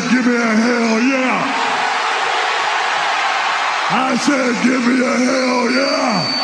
[0.00, 1.68] Give me a hell yeah.
[3.90, 6.37] I said, give me a hell yeah.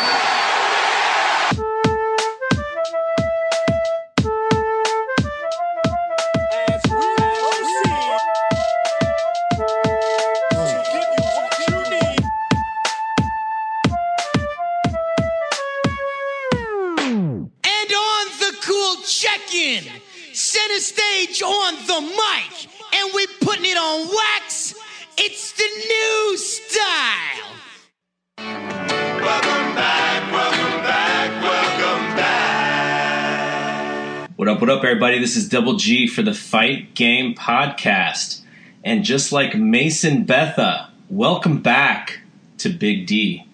[34.95, 35.19] Everybody?
[35.19, 38.39] This is Double G for the Fight Game Podcast.
[38.81, 42.21] And just like Mason Betha, welcome back
[42.59, 43.45] to Big D.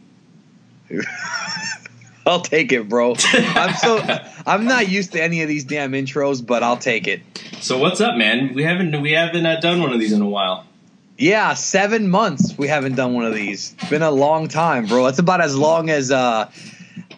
[2.27, 3.16] I'll take it, bro.
[3.34, 3.98] I'm so
[4.45, 7.22] I'm not used to any of these damn intros, but I'll take it.
[7.59, 8.53] So what's up, man?
[8.53, 10.67] We haven't we haven't uh, done one of these in a while.
[11.17, 13.73] Yeah, seven months we haven't done one of these.
[13.80, 15.06] It's been a long time, bro.
[15.06, 16.52] That's about as long as uh,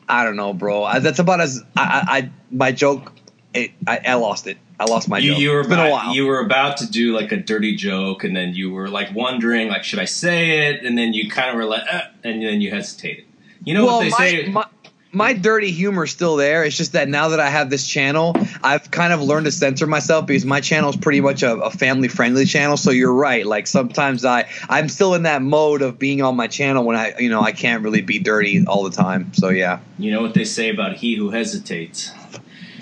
[0.07, 1.01] I don't know, bro.
[1.01, 3.11] That's about as I, I, I my joke.
[3.53, 4.57] It, I, I lost it.
[4.79, 5.39] I lost my You, joke.
[5.39, 6.15] you were it's been about, a while.
[6.15, 9.67] you were about to do like a dirty joke, and then you were like wondering,
[9.67, 10.83] like, should I say it?
[10.83, 13.25] And then you kind of were like, uh, and then you hesitated.
[13.63, 14.47] You know well, what they my, say?
[14.49, 14.65] my
[15.13, 16.63] my dirty humor's still there.
[16.63, 19.85] It's just that now that I have this channel, I've kind of learned to censor
[19.85, 22.77] myself because my channel is pretty much a, a family friendly channel.
[22.77, 23.45] So you're right.
[23.45, 27.13] Like sometimes I I'm still in that mode of being on my channel when I
[27.19, 29.33] you know I can't really be dirty all the time.
[29.33, 32.11] So yeah, you know what they say about he who hesitates.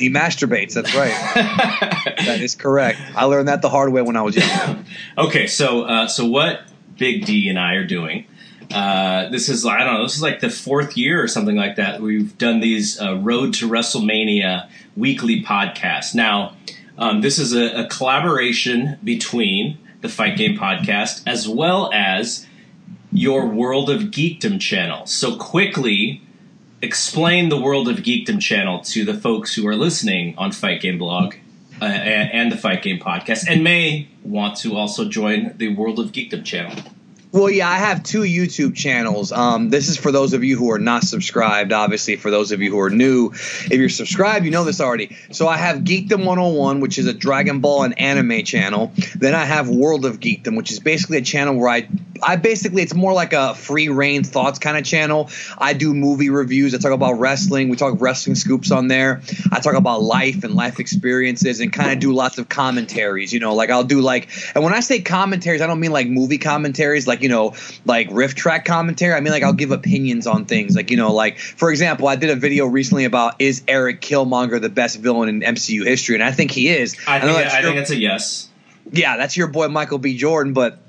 [0.02, 0.74] He masturbates.
[0.74, 1.12] That's right.
[1.36, 3.00] that is correct.
[3.16, 4.86] I learned that the hard way when I was young.
[5.18, 6.62] Okay, so uh, so what
[6.98, 8.26] Big D and I are doing?
[8.74, 10.04] Uh, this is I don't know.
[10.04, 12.02] This is like the fourth year or something like that.
[12.02, 16.16] We've done these uh, Road to WrestleMania weekly podcasts.
[16.16, 16.56] Now,
[16.98, 22.48] um, this is a, a collaboration between the Fight Game podcast as well as
[23.12, 25.06] your World of Geekdom channel.
[25.06, 26.22] So quickly
[26.82, 30.98] explain the World of Geekdom channel to the folks who are listening on Fight Game
[30.98, 31.36] Blog
[31.82, 36.00] uh, and, and the Fight Game podcast, and may want to also join the World
[36.00, 36.78] of Geekdom channel.
[37.34, 39.32] Well, yeah, I have two YouTube channels.
[39.32, 41.72] Um, this is for those of you who are not subscribed.
[41.72, 45.16] Obviously, for those of you who are new, if you're subscribed, you know this already.
[45.32, 48.92] So I have Geekdom 101, which is a Dragon Ball and anime channel.
[49.16, 51.88] Then I have World of Geekdom, which is basically a channel where I,
[52.22, 55.30] I basically it's more like a free reign thoughts kind of channel.
[55.58, 56.76] I do movie reviews.
[56.76, 57.70] I talk about wrestling.
[57.70, 59.22] We talk wrestling scoops on there.
[59.54, 63.32] I talk about life and life experiences, and kind of do lots of commentaries.
[63.32, 66.08] You know, like I'll do like, and when I say commentaries, I don't mean like
[66.08, 67.56] movie commentaries, like you know,
[67.86, 69.14] like riff track commentary.
[69.14, 70.76] I mean like I'll give opinions on things.
[70.76, 74.62] Like you know, like for example, I did a video recently about is Eric Killmonger
[74.62, 76.96] the best villain in MCU history, and I think he is.
[77.08, 78.50] I think that's I think that's a yes.
[78.92, 80.18] yeah, that's your boy Michael B.
[80.18, 80.80] Jordan, but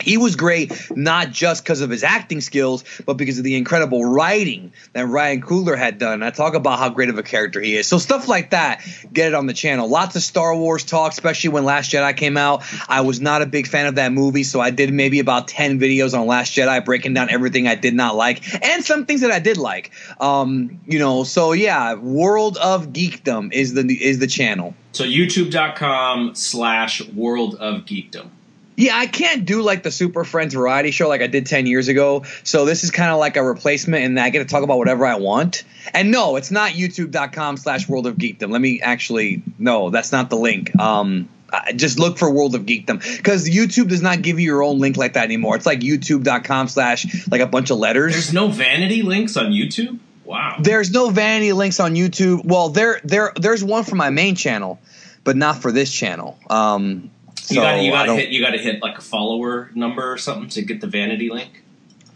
[0.00, 4.04] he was great not just because of his acting skills, but because of the incredible
[4.04, 6.22] writing that Ryan Coogler had done.
[6.22, 7.86] I talk about how great of a character he is.
[7.86, 9.88] So stuff like that, get it on the channel.
[9.88, 12.64] Lots of Star Wars talk, especially when Last Jedi came out.
[12.88, 15.78] I was not a big fan of that movie, so I did maybe about ten
[15.78, 19.30] videos on Last Jedi, breaking down everything I did not like and some things that
[19.30, 19.90] I did like.
[20.20, 24.74] Um, you know, so yeah, World of Geekdom is the is the channel.
[24.92, 28.28] So youtube.com slash world of geekdom.
[28.76, 31.88] Yeah, I can't do like the Super Friends variety show like I did 10 years
[31.88, 32.24] ago.
[32.42, 35.06] So this is kind of like a replacement and I get to talk about whatever
[35.06, 35.62] I want.
[35.92, 38.50] And no, it's not youtube.com slash world of geekdom.
[38.50, 40.76] Let me actually, no, that's not the link.
[40.78, 41.28] Um,
[41.76, 44.96] just look for World of Geekdom because YouTube does not give you your own link
[44.96, 45.56] like that anymore.
[45.56, 48.12] It's like youtube.com slash like a bunch of letters.
[48.12, 49.98] There's no vanity links on YouTube?
[50.24, 50.56] Wow.
[50.60, 52.44] There's no vanity links on YouTube.
[52.44, 54.80] Well, there there there's one for my main channel,
[55.22, 56.38] but not for this channel.
[56.48, 57.10] Um,
[57.50, 60.12] you so got you got to hit you got to hit like a follower number
[60.12, 61.62] or something to get the vanity link.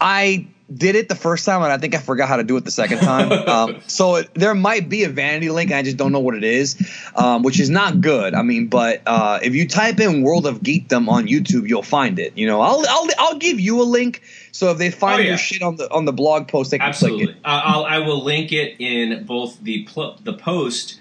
[0.01, 2.63] I did it the first time, and I think I forgot how to do it
[2.63, 3.31] the second time.
[3.49, 6.35] um, so it, there might be a vanity link, and I just don't know what
[6.35, 6.77] it is,
[7.15, 8.33] um, which is not good.
[8.33, 12.19] I mean, but uh, if you type in "World of Geekdom" on YouTube, you'll find
[12.19, 12.37] it.
[12.37, 14.21] You know, I'll I'll, I'll give you a link,
[14.51, 15.29] so if they find Oh, yeah.
[15.29, 17.35] your shit on the on the blog post, they can click it.
[17.43, 20.98] I'll, I will link it in both the pl- the post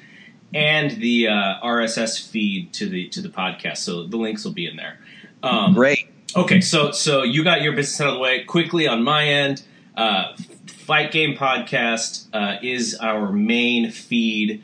[0.55, 3.79] and the uh, RSS feed to the to the podcast.
[3.79, 4.99] So the links will be in there.
[5.43, 6.09] Um, Great.
[6.37, 9.62] Okay, so so you got your business out of the way quickly on my end.
[9.97, 10.37] Uh,
[10.67, 14.62] Fight Game Podcast uh, is our main feed,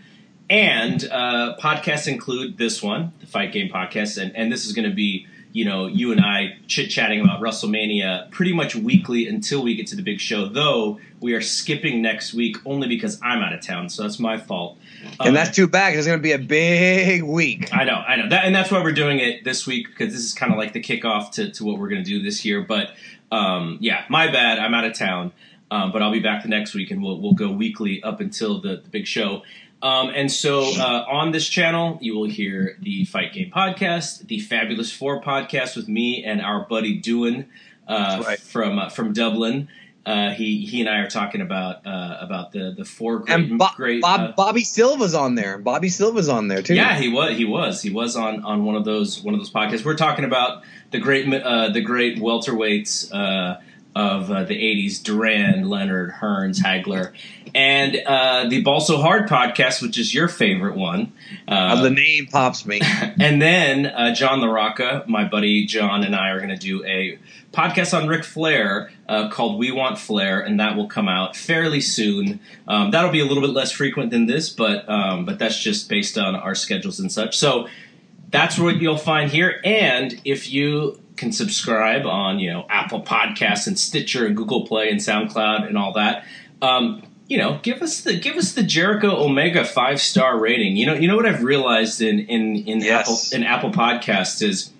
[0.49, 4.89] and uh, podcasts include this one, the Fight Game Podcast, and, and this is going
[4.89, 9.63] to be you know, you and I chit chatting about WrestleMania pretty much weekly until
[9.63, 10.47] we get to the big show.
[10.47, 14.37] Though we are skipping next week only because I'm out of town, so that's my
[14.37, 14.77] fault.
[15.21, 17.69] And Um, that's too bad it's going to be a big week.
[17.73, 20.23] I know, I know, that, and that's why we're doing it this week because this
[20.25, 22.62] is kind of like the kickoff to, to what we're going to do this year.
[22.62, 22.91] But
[23.31, 24.59] um, yeah, my bad.
[24.59, 25.33] I'm out of town,
[25.71, 28.61] um, but I'll be back the next week, and we'll we'll go weekly up until
[28.61, 29.43] the, the big show.
[29.83, 34.41] Um, and so uh, on this channel, you will hear the Fight Game podcast, the
[34.41, 37.47] Fabulous Four podcast with me and our buddy Doohan
[37.87, 38.39] uh, Right.
[38.39, 39.69] from uh, from Dublin.
[40.06, 43.59] Uh, he he and I are talking about uh, about the the four great And
[43.59, 45.56] Bo- great Bob, uh, Bobby Silva's on there.
[45.56, 46.75] Bobby Silva's on there too.
[46.75, 47.37] yeah, he was.
[47.39, 47.81] He was.
[47.81, 49.85] He was on, on one of those one of those podcasts.
[49.85, 53.61] We're talking about the great uh, the great welterweights uh,
[53.94, 57.12] of uh, the '80s: Duran, Leonard, Hearns, Hagler,
[57.55, 61.12] and uh, the Ball So Hard podcast, which is your favorite one.
[61.46, 62.81] Uh, Uh, the name pops me.
[63.20, 67.19] and then uh, John LaRocca, my buddy John, and I are going to do a
[67.52, 71.81] podcast on Ric Flair uh, called "We Want Flair," and that will come out fairly
[71.81, 72.40] soon.
[72.67, 75.88] Um, that'll be a little bit less frequent than this, but um, but that's just
[75.88, 77.37] based on our schedules and such.
[77.38, 77.69] So
[78.31, 79.61] that's what you'll find here.
[79.64, 84.90] And if you can subscribe on you know Apple Podcasts and Stitcher and Google Play
[84.90, 86.25] and SoundCloud and all that.
[86.62, 90.76] Um, you know, give us the give us the Jericho Omega five star rating.
[90.76, 93.32] You know, you know what I've realized in in in Yes.
[93.32, 94.72] Apple in Apple Podcasts is,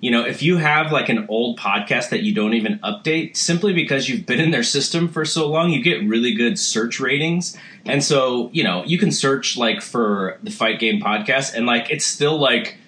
[0.00, 3.72] you know, if you have like an old podcast that you don't even update, simply
[3.72, 7.56] because you've been in their system for so long, you get really good search ratings.
[7.84, 11.88] And so, you know, you can search like for the Fight Game podcast, and like
[11.90, 12.78] it's still like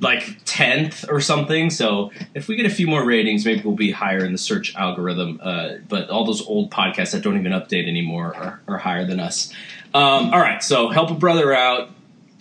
[0.00, 1.70] like tenth or something.
[1.70, 4.74] So if we get a few more ratings, maybe we'll be higher in the search
[4.76, 5.40] algorithm.
[5.42, 9.20] Uh, but all those old podcasts that don't even update anymore are, are higher than
[9.20, 9.52] us.
[9.94, 11.90] Um, all right, so help a brother out.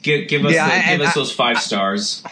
[0.01, 2.23] Give, give us Yeah, the- give us I- those five stars.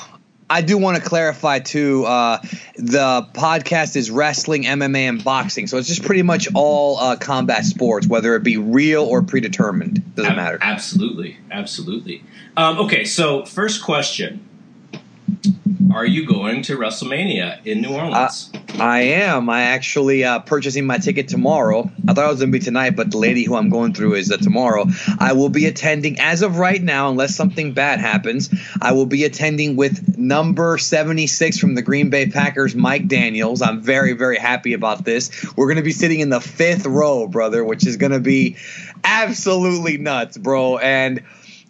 [0.47, 2.05] I do want to clarify too.
[2.05, 2.37] Uh,
[2.75, 7.65] the podcast is wrestling, MMA, and boxing, so it's just pretty much all uh, combat
[7.65, 10.13] sports, whether it be real or predetermined.
[10.15, 10.59] Doesn't Ab- matter.
[10.61, 12.23] Absolutely, absolutely.
[12.55, 14.44] Um, okay, so first question:
[15.93, 18.51] Are you going to WrestleMania in New Orleans?
[18.79, 19.49] I am.
[19.49, 21.89] I actually uh, purchasing my ticket tomorrow.
[22.07, 24.29] I thought it was gonna be tonight, but the lady who I'm going through is
[24.31, 24.87] uh, tomorrow.
[25.19, 28.53] I will be attending as of right now, unless something bad happens.
[28.81, 33.61] I will be attending with number 76 from the Green Bay Packers, Mike Daniels.
[33.61, 35.31] I'm very, very happy about this.
[35.55, 38.57] We're gonna be sitting in the fifth row, brother, which is gonna be
[39.05, 40.77] absolutely nuts, bro.
[40.77, 41.23] And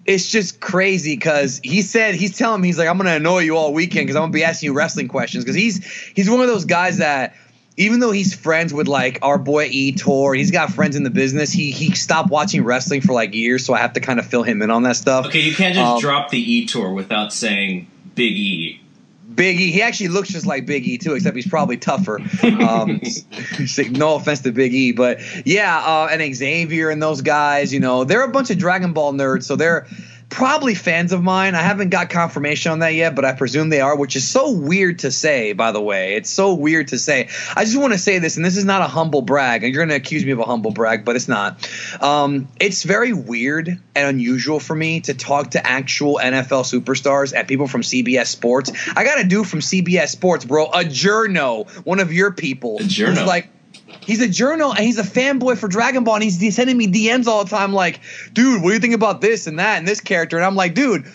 [0.05, 3.57] it's just crazy because he said he's telling me he's like I'm gonna annoy you
[3.57, 5.83] all weekend because I'm gonna be asking you wrestling questions because he's
[6.15, 7.35] he's one of those guys that
[7.77, 11.51] even though he's friends with like our boy Ettore, he's got friends in the business.
[11.51, 14.43] He he stopped watching wrestling for like years, so I have to kind of fill
[14.43, 15.25] him in on that stuff.
[15.25, 18.79] okay, you can't just Um, drop the E tour without saying Big E.
[19.33, 22.19] Big E, he actually looks just like Big E too, except he's probably tougher.
[22.43, 23.01] Um,
[23.91, 28.03] no offense to Big E, but yeah, uh, and Xavier and those guys, you know,
[28.03, 29.87] they're a bunch of Dragon Ball nerds, so they're
[30.35, 31.55] probably fans of mine.
[31.55, 34.51] I haven't got confirmation on that yet, but I presume they are, which is so
[34.51, 36.15] weird to say, by the way.
[36.15, 37.29] It's so weird to say.
[37.55, 39.85] I just want to say this, and this is not a humble brag, and you're
[39.85, 41.69] going to accuse me of a humble brag, but it's not.
[42.01, 47.47] Um, it's very weird and unusual for me to talk to actual NFL superstars and
[47.47, 48.73] people from CBS Sports.
[48.93, 52.79] I got a dude from CBS Sports, bro, a journo, one of your people.
[52.79, 53.19] A journo.
[53.19, 53.47] who's like,
[54.05, 56.87] He's a journal and he's a fanboy for Dragon Ball and he's, he's sending me
[56.87, 57.99] DMs all the time like,
[58.33, 60.37] dude, what do you think about this and that and this character?
[60.37, 61.05] And I'm like, dude,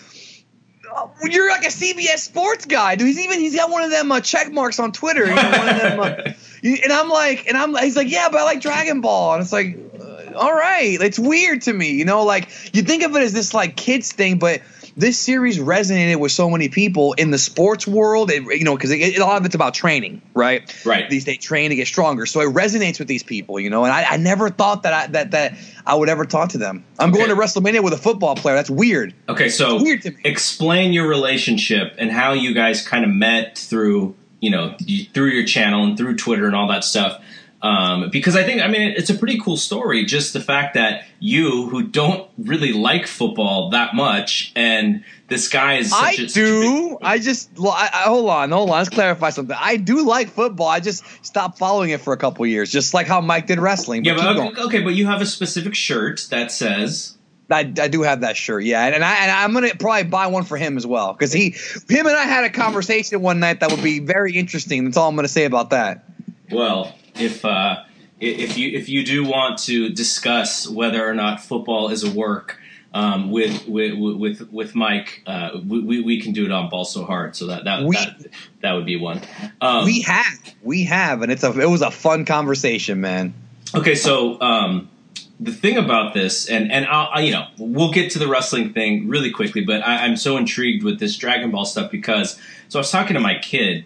[0.95, 3.07] uh, you're like a CBS sports guy, dude.
[3.07, 5.27] He's even he's got one of them uh, check marks on Twitter.
[5.27, 6.33] You know, one of them, uh,
[6.65, 9.53] and I'm like, and I'm he's like, yeah, but I like Dragon Ball, and it's
[9.53, 13.23] like, uh, all right, it's weird to me, you know, like you think of it
[13.23, 14.63] as this like kids thing, but
[14.97, 18.91] this series resonated with so many people in the sports world, it, you know, because
[18.93, 20.63] a lot of it's about training, right?
[20.85, 21.09] Right.
[21.09, 23.85] These they train to get stronger, so it resonates with these people, you know.
[23.85, 25.55] And I, I never thought that I, that that
[25.87, 26.85] I would ever talk to them.
[26.99, 27.41] I'm going to Okay.
[27.41, 28.55] WrestleMania with a football player.
[28.57, 29.15] That's weird.
[29.29, 30.17] Okay, so It's weird to me.
[30.25, 34.77] explain your relationship and how you guys kind of met through, you know,
[35.15, 37.23] through your channel and through Twitter and all that stuff.
[37.63, 40.05] Um, because I think, I mean, it's a pretty cool story.
[40.07, 45.75] Just the fact that you, who don't really like football that much, and this guy
[45.75, 46.99] is such I a, such a big- do.
[47.03, 48.79] I just I, I, hold on, hold on.
[48.79, 49.57] Let's clarify something.
[49.59, 50.69] I do like football.
[50.69, 54.05] I just stopped following it for a couple years, just like how Mike did wrestling.
[54.05, 57.19] yeah, but okay, okay, but you have a specific shirt that says
[57.51, 60.29] I, I do have that shirt, yeah, and, and I and I'm gonna probably buy
[60.29, 61.51] one for him as well because he,
[61.89, 64.85] him and I had a conversation one night that would be very interesting.
[64.85, 66.07] That's all I'm gonna say about that.
[66.51, 67.83] Well, if uh,
[68.21, 72.59] if you if you do want to discuss whether or not football is a work,
[72.93, 76.85] um, with, with with with Mike, uh, we, we we can do it on Ball
[76.85, 77.37] So Hard.
[77.37, 78.27] So that that We- that,
[78.63, 79.21] that would be one.
[79.61, 83.33] Um, we have, we have, and it's a it was a fun conversation, man.
[83.75, 84.91] Okay, so um,
[85.39, 88.73] the thing about this, and and I'll, I, you know, we'll get to the wrestling
[88.73, 92.39] thing really quickly, but I, I'm so intrigued with this Dragon Ball stuff because
[92.69, 93.85] so I was talking to my kid.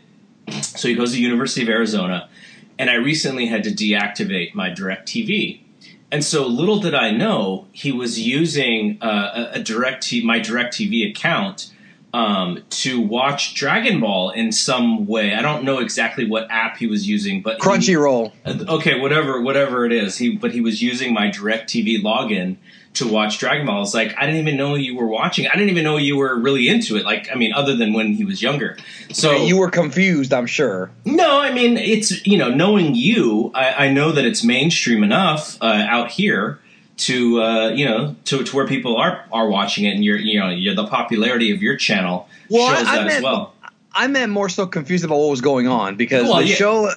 [0.61, 2.28] So he goes to University of Arizona,
[2.78, 5.61] and I recently had to deactivate my Directv.
[6.11, 11.11] And so little did I know he was using uh, a, a direct my Directv
[11.11, 11.73] account
[12.12, 15.35] um, to watch Dragon Ball in some way.
[15.35, 18.33] I don't know exactly what app he was using, but Crunchyroll.
[18.45, 20.16] uh, okay, whatever, whatever it is.
[20.16, 22.57] He, but he was using my Direct TV login
[22.94, 23.82] to watch Dragon Ball.
[23.82, 25.46] It's like I didn't even know you were watching.
[25.46, 27.04] I didn't even know you were really into it.
[27.04, 28.76] Like, I mean, other than when he was younger.
[29.12, 30.90] So you were confused, I'm sure.
[31.04, 35.58] no, I mean, it's you know, knowing you, I, I know that it's mainstream enough
[35.60, 36.60] uh, out here
[36.96, 40.38] to uh, you know to, to where people are are watching it, and you're you
[40.38, 43.50] know you're, the popularity of your channel Well, shows I- I that as well.
[43.96, 46.54] I meant more so confused about what was going on because Well, the yeah.
[46.56, 46.90] show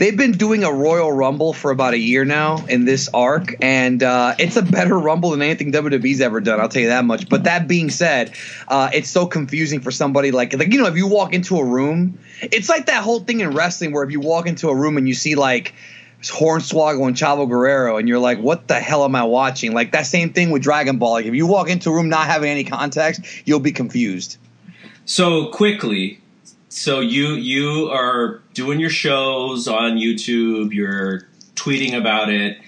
[0.00, 4.02] they've been doing a Royal Rumble for about a year now in this arc, and
[4.02, 6.58] uh, it's a better Rumble than anything WWE's ever done.
[6.58, 7.28] I'll tell you that much.
[7.28, 8.32] But that being said,
[8.66, 11.64] uh, it's so confusing for somebody like like you know if you walk into a
[11.64, 14.96] room, it's like that whole thing in wrestling where if you walk into a room
[14.96, 15.72] and you see like.
[16.22, 20.04] Hornswoggle and Chavo Guerrero, and you're like, "What the hell am I watching?" Like that
[20.04, 21.12] same thing with Dragon Ball.
[21.12, 24.36] Like if you walk into a room not having any context, you'll be confused.
[25.06, 26.19] So quickly,
[26.70, 31.22] so you you are doing your shows on YouTube, you're
[31.56, 32.58] tweeting about it,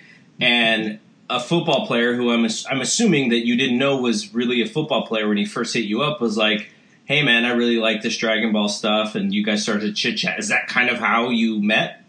[0.41, 0.99] and
[1.31, 5.07] a football player who I'm I'm assuming that you didn't know was really a football
[5.07, 6.69] player when he first hit you up was like,
[7.05, 10.19] "Hey man, I really like this Dragon Ball stuff," and you guys started to chit
[10.19, 10.37] chat.
[10.37, 12.02] Is that kind of how you met?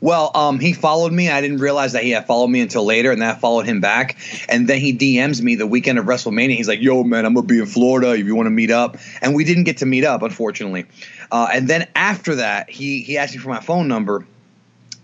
[0.00, 1.30] Well, um, he followed me.
[1.30, 3.80] I didn't realize that he had followed me until later, and then I followed him
[3.80, 4.16] back.
[4.48, 6.56] And then he DMs me the weekend of WrestleMania.
[6.56, 8.98] He's like, "Yo, man, I'm gonna be in Florida if you want to meet up."
[9.22, 10.86] And we didn't get to meet up, unfortunately.
[11.30, 14.26] Uh, and then after that, he he asked me for my phone number,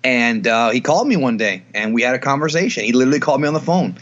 [0.05, 2.85] and uh, he called me one day, and we had a conversation.
[2.85, 3.97] He literally called me on the phone.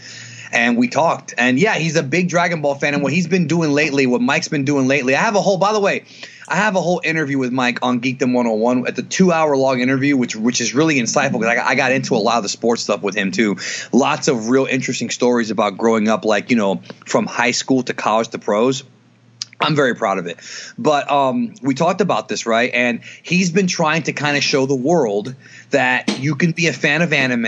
[0.53, 2.95] And we talked, and yeah, he's a big Dragon Ball fan.
[2.95, 5.59] And what he's been doing lately, what Mike's been doing lately, I have a whole.
[5.59, 6.05] By the way,
[6.49, 8.89] I have a whole interview with Mike on Geekdom 101.
[8.89, 12.17] at the two-hour long interview, which which is really insightful because I, I got into
[12.17, 13.59] a lot of the sports stuff with him too.
[13.93, 17.95] Lots of real interesting stories about growing up, like you know, from high school to
[17.95, 18.83] college to pros.
[19.61, 20.39] I'm very proud of it.
[20.79, 22.71] But um, we talked about this, right?
[22.73, 25.35] And he's been trying to kind of show the world
[25.71, 27.47] that you can be a fan of anime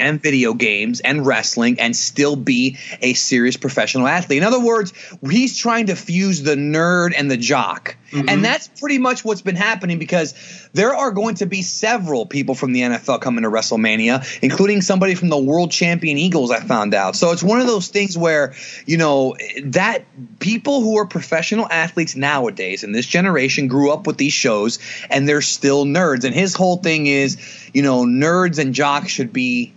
[0.00, 4.38] and video games and wrestling and still be a serious professional athlete.
[4.38, 4.92] In other words,
[5.28, 7.96] he's trying to fuse the nerd and the jock.
[8.12, 8.42] And mm-hmm.
[8.42, 10.34] that's pretty much what's been happening because
[10.72, 15.14] there are going to be several people from the NFL coming to WrestleMania, including somebody
[15.14, 17.14] from the world champion Eagles, I found out.
[17.14, 18.54] So it's one of those things where,
[18.86, 20.04] you know, that
[20.40, 25.28] people who are professional athletes nowadays in this generation grew up with these shows and
[25.28, 26.24] they're still nerds.
[26.24, 27.36] And his whole thing is,
[27.72, 29.72] you know, nerds and jocks should be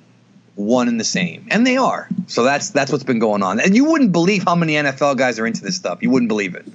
[0.56, 1.48] one and the same.
[1.50, 2.08] And they are.
[2.28, 3.60] So that's that's what's been going on.
[3.60, 6.02] And you wouldn't believe how many NFL guys are into this stuff.
[6.02, 6.66] You wouldn't believe it.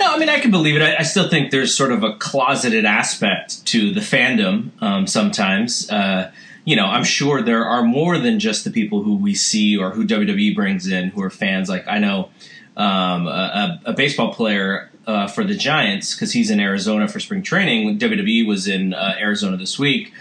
[0.00, 0.82] No, I mean I can believe it.
[0.82, 4.70] I, I still think there's sort of a closeted aspect to the fandom.
[4.80, 6.30] Um, sometimes, uh,
[6.64, 9.90] you know, I'm sure there are more than just the people who we see or
[9.90, 11.68] who WWE brings in who are fans.
[11.68, 12.30] Like I know
[12.76, 17.20] um, a, a a baseball player uh, for the Giants because he's in Arizona for
[17.20, 17.98] spring training.
[17.98, 20.12] WWE was in uh, Arizona this week.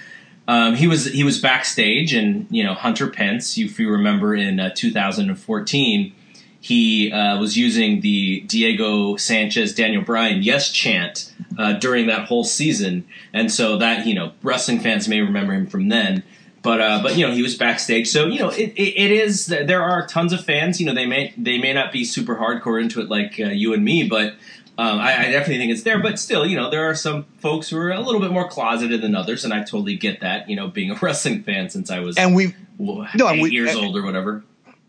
[0.47, 4.59] Um, he was he was backstage, and you know Hunter Pence, if you remember in
[4.59, 6.13] uh, 2014,
[6.59, 12.43] he uh, was using the Diego Sanchez Daniel Bryan yes chant uh, during that whole
[12.43, 16.23] season, and so that you know wrestling fans may remember him from then.
[16.63, 19.45] But uh, but you know he was backstage, so you know it, it, it is
[19.45, 20.79] there are tons of fans.
[20.79, 23.85] You know they may they may not be super hardcore into it like you and
[23.85, 24.35] me, but
[24.77, 25.99] um, I, I definitely think it's there.
[25.99, 29.01] But still, you know there are some folks who are a little bit more closeted
[29.01, 30.49] than others, and I totally get that.
[30.49, 32.35] You know being a wrestling fan since I was And
[32.77, 34.43] well, No, and eight we- years old or whatever.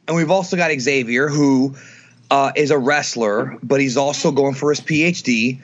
[0.09, 1.75] and we've also got Xavier, who
[2.31, 5.61] uh, is a wrestler, but he's also going for his PhD,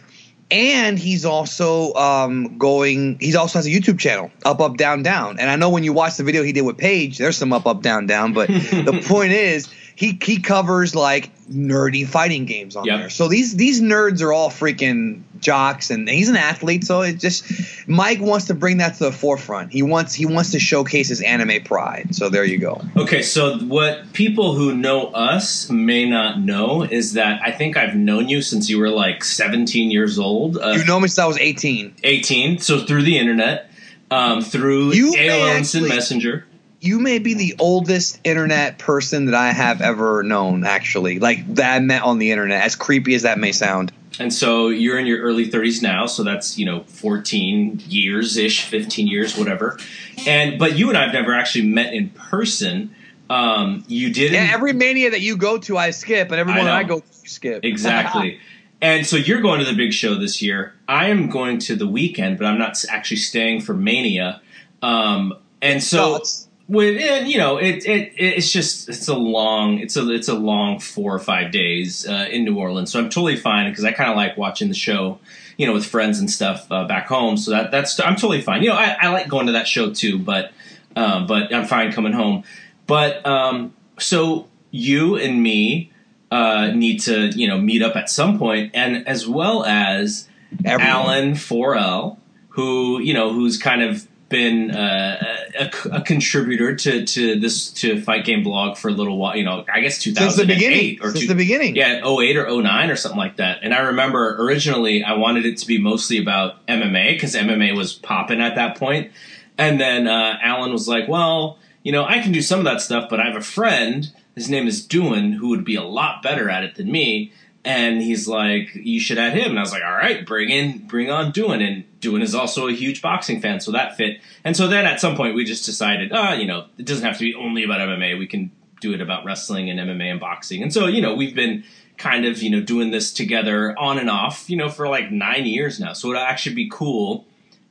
[0.51, 3.19] and he's also um, going.
[3.21, 5.39] He's also has a YouTube channel, Up Up Down Down.
[5.39, 7.67] And I know when you watch the video he did with Paige, there's some Up
[7.67, 8.33] Up Down Down.
[8.35, 12.99] But the point is, he he covers like nerdy fighting games on Yep.
[13.01, 13.11] there.
[13.11, 16.85] So these these nerds are all freaking jocks, and he's an athlete.
[16.85, 17.45] So it just
[17.89, 19.73] Mike wants to bring that to the forefront.
[19.73, 22.15] He wants he wants to showcase his anime pride.
[22.15, 22.81] So there you go.
[22.97, 27.97] Okay, so what people who know us may not know is that I think I've
[27.97, 31.27] known you since you were like 17 years old, uh, You know me since I
[31.27, 31.97] was 18.
[32.05, 32.59] 18.
[32.61, 33.69] So through the internet,
[34.13, 36.45] um, through You AOL Instant Messenger.
[36.81, 40.65] You may be the oldest internet person that I have ever known.
[40.65, 42.63] Actually, like that I met on the internet.
[42.63, 43.93] As creepy as that may sound.
[44.21, 48.65] And so you're in your early 30s now, so that's you know 14 years ish,
[48.65, 49.79] 15 years, whatever.
[50.27, 52.95] And but you and I've never actually met in person.
[53.31, 56.79] Um, you did Yeah, every mania that you go to, I skip, and every I.
[56.79, 57.65] I go to, you skip.
[57.65, 58.41] exactly.
[58.81, 60.75] and so you're going to the big show this year.
[60.89, 64.41] I am going to the weekend, but I'm not actually staying for Mania.
[64.81, 66.48] Um, and so Thoughts?
[66.69, 70.35] With and, you know it, it it's just it's a long it's a it's a
[70.35, 72.93] long four or five days uh, in New Orleans.
[72.93, 75.19] So I'm totally fine because I kind of like watching the show,
[75.57, 77.37] you know, with friends and stuff uh, back home.
[77.39, 78.63] So that that's I'm totally fine.
[78.63, 80.53] You know, I, I like going to that show too, but
[80.95, 82.45] um, but I'm fine coming home.
[82.87, 85.91] But um, so you and me
[86.31, 90.29] uh, need to you know meet up at some point, and as well as
[90.65, 90.81] Everyone.
[90.81, 92.17] Alan 4L,
[92.51, 98.01] who you know who's kind of been uh, a, a contributor to, to this to
[98.03, 99.37] Fight Game Blog for a little while.
[99.37, 100.99] You know, I guess 2008 Since the beginning.
[101.03, 101.77] or Since two- the beginning.
[101.77, 103.61] yeah, 08 or 09 or something like that.
[103.63, 107.95] And I remember originally I wanted it to be mostly about MMA because MMA was
[107.95, 109.13] popping at that point.
[109.57, 112.81] And then uh, Alan was like, well, you know, I can do some of that
[112.81, 116.23] stuff, but I have a friend, his name is Doohan, who would be a lot
[116.23, 117.33] better at it than me.
[117.65, 119.51] And he's like, you should add him.
[119.51, 121.61] And I was like, all right, bring in, bring on Doohan.
[121.67, 124.21] And Doohan is also a huge boxing fan, so that fit.
[124.45, 127.19] And so then at some point we just decided, ah, you know, it doesn't have
[127.19, 128.19] to be only about MMA.
[128.19, 128.51] We can
[128.81, 130.63] do it about wrestling and MMA and boxing.
[130.63, 131.65] And so, you know, we've been
[131.97, 135.47] kind of, you know, doing this together on and off, you know, for like nine
[135.47, 135.93] years now.
[135.93, 137.27] So it'd actually be cool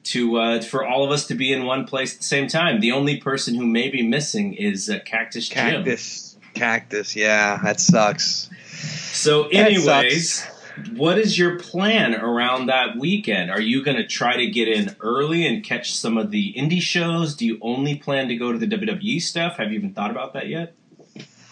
[0.06, 2.80] to uh, for all of us to be in one place at the same time.
[2.80, 5.84] The only person who may be missing is uh, Cactus Jim.
[5.84, 6.38] Cactus.
[6.54, 7.16] Cactus.
[7.16, 8.50] Yeah, that sucks.
[9.14, 10.57] So, That anyways, sucks.
[10.96, 13.52] What is your plan around that weekend?
[13.52, 16.82] Are you going to try to get in early and catch some of the indie
[16.82, 17.36] shows?
[17.36, 19.58] Do you only plan to go to the WWE stuff?
[19.58, 20.74] Have you even thought about that yet?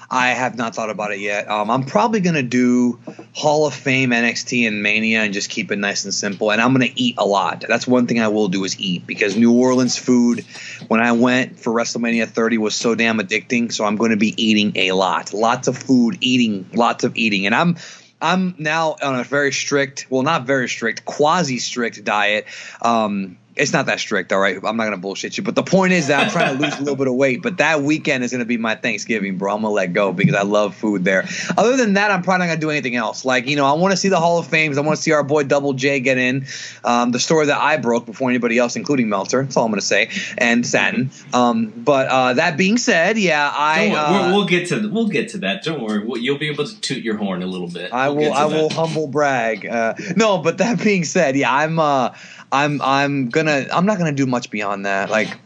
[0.09, 1.49] I have not thought about it yet.
[1.49, 2.99] Um, I'm probably gonna do
[3.33, 6.51] Hall of Fame, NXT, and Mania, and just keep it nice and simple.
[6.51, 7.65] And I'm gonna eat a lot.
[7.67, 10.45] That's one thing I will do is eat because New Orleans food,
[10.87, 13.71] when I went for WrestleMania 30, was so damn addicting.
[13.73, 17.55] So I'm gonna be eating a lot, lots of food, eating, lots of eating, and
[17.55, 17.77] I'm.
[18.21, 22.45] I'm now on a very strict, well, not very strict, quasi strict diet.
[22.81, 24.57] Um, it's not that strict, all right.
[24.57, 26.79] I'm not gonna bullshit you, but the point is that I'm trying to lose a
[26.79, 27.41] little bit of weight.
[27.41, 29.55] But that weekend is gonna be my Thanksgiving, bro.
[29.55, 31.25] I'm gonna let go because I love food there.
[31.57, 33.23] Other than that, I'm probably not gonna do anything else.
[33.23, 34.77] Like you know, I want to see the Hall of Fames.
[34.77, 36.45] I want to see our boy Double J get in.
[36.83, 39.43] Um, the story that I broke before anybody else, including Meltzer.
[39.43, 41.11] That's all I'm gonna say, and Satin.
[41.33, 43.89] Um, but uh, that being said, yeah, I.
[43.89, 45.63] Uh, we'll, we'll get to we'll get to that.
[45.63, 47.93] Don't worry, we'll, you'll be able to toot your horn a little bit.
[47.93, 48.33] I We'll will.
[48.33, 48.55] I that.
[48.55, 49.65] will humble brag.
[49.65, 51.79] Uh, no, but that being said, yeah, I'm.
[51.79, 52.13] Uh,
[52.51, 52.81] I'm.
[52.81, 53.67] I'm gonna.
[53.71, 55.09] I'm not gonna do much beyond that.
[55.09, 55.37] Like,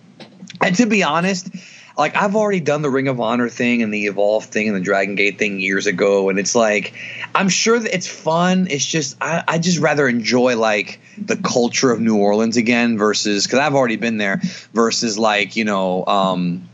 [0.61, 1.49] and to be honest,
[1.97, 4.81] like I've already done the Ring of Honor thing and the Evolve thing and the
[4.81, 6.93] Dragon Gate thing years ago, and it's like,
[7.35, 8.67] I'm sure that it's fun.
[8.69, 9.43] It's just I.
[9.47, 13.97] I just rather enjoy like the culture of New Orleans again versus because I've already
[13.97, 14.41] been there
[14.73, 16.05] versus like you know.
[16.05, 16.69] um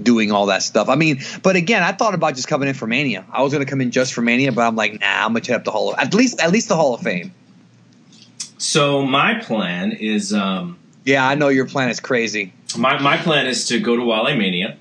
[0.00, 0.88] doing all that stuff.
[0.88, 3.26] I mean, but again, I thought about just coming in for Mania.
[3.30, 5.40] I was going to come in just for Mania, but I'm like, nah, I'm to
[5.40, 7.32] hit up the Hall of at least at least the Hall of Fame.
[8.62, 10.32] So my plan is.
[10.32, 12.52] Um, Yeah, I know your plan is crazy.
[12.78, 14.78] my, my plan is to go to Wale Mania,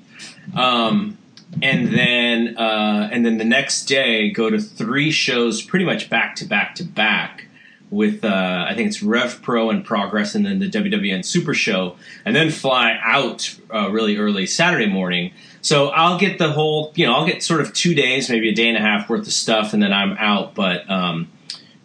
[0.56, 1.18] um,
[1.64, 6.36] and then uh, and then the next day go to three shows, pretty much back
[6.38, 7.48] to back to back.
[7.90, 11.98] With uh, I think it's Rev Pro and Progress, and then the WWN Super Show,
[12.24, 15.34] and then fly out uh, really early Saturday morning.
[15.62, 18.54] So I'll get the whole, you know, I'll get sort of two days, maybe a
[18.54, 20.56] day and a half worth of stuff, and then I'm out.
[20.56, 21.30] But um,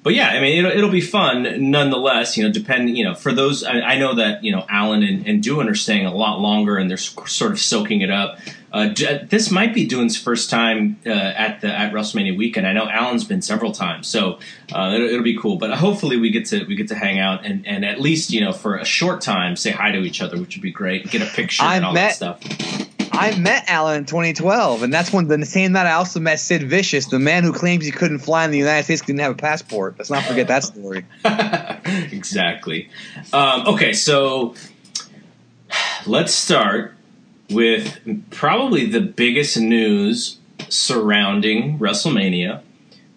[0.07, 2.37] but yeah, I mean, it'll, it'll be fun nonetheless.
[2.37, 5.27] You know, depending, you know, for those, I, I know that you know Alan and,
[5.27, 8.39] and Doohan are staying a lot longer, and they're sort of soaking it up.
[8.73, 8.95] Uh,
[9.29, 12.69] this might be Doohan's first time uh, at the at WrestleMania weekend.
[12.69, 14.39] I know Alan's been several times, so
[14.73, 15.57] uh, it'll, it'll be cool.
[15.57, 18.41] But hopefully, we get to we get to hang out and, and at least you
[18.41, 21.11] know for a short time say hi to each other, which would be great.
[21.11, 22.86] Get a picture I and all met- that stuff.
[23.19, 26.63] I met Alan in 2012, and that's when the same night I also met Sid
[26.65, 29.37] Vicious, the man who claims he couldn't fly in the United States, didn't have a
[29.37, 29.95] passport.
[29.99, 31.07] Let's not forget that story.
[32.13, 32.91] exactly.
[33.33, 34.55] Um, okay, so
[36.07, 36.95] let's start
[37.51, 37.99] with
[38.31, 42.63] probably the biggest news surrounding WrestleMania,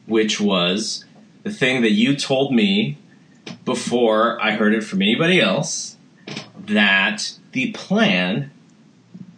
[0.06, 1.06] which was
[1.44, 2.98] the thing that you told me
[3.66, 5.98] before I heard it from anybody else
[6.58, 8.52] that the plan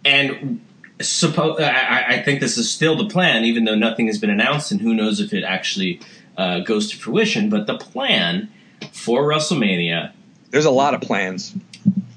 [0.05, 0.61] and
[0.99, 4.29] suppo- I, I- I think this is still the plan, even though nothing has been
[4.29, 5.99] announced, and who knows if it actually
[6.37, 7.49] uh, goes to fruition.
[7.49, 8.49] But the plan
[8.91, 10.11] for WrestleMania,
[10.51, 11.53] There's a lot of plans.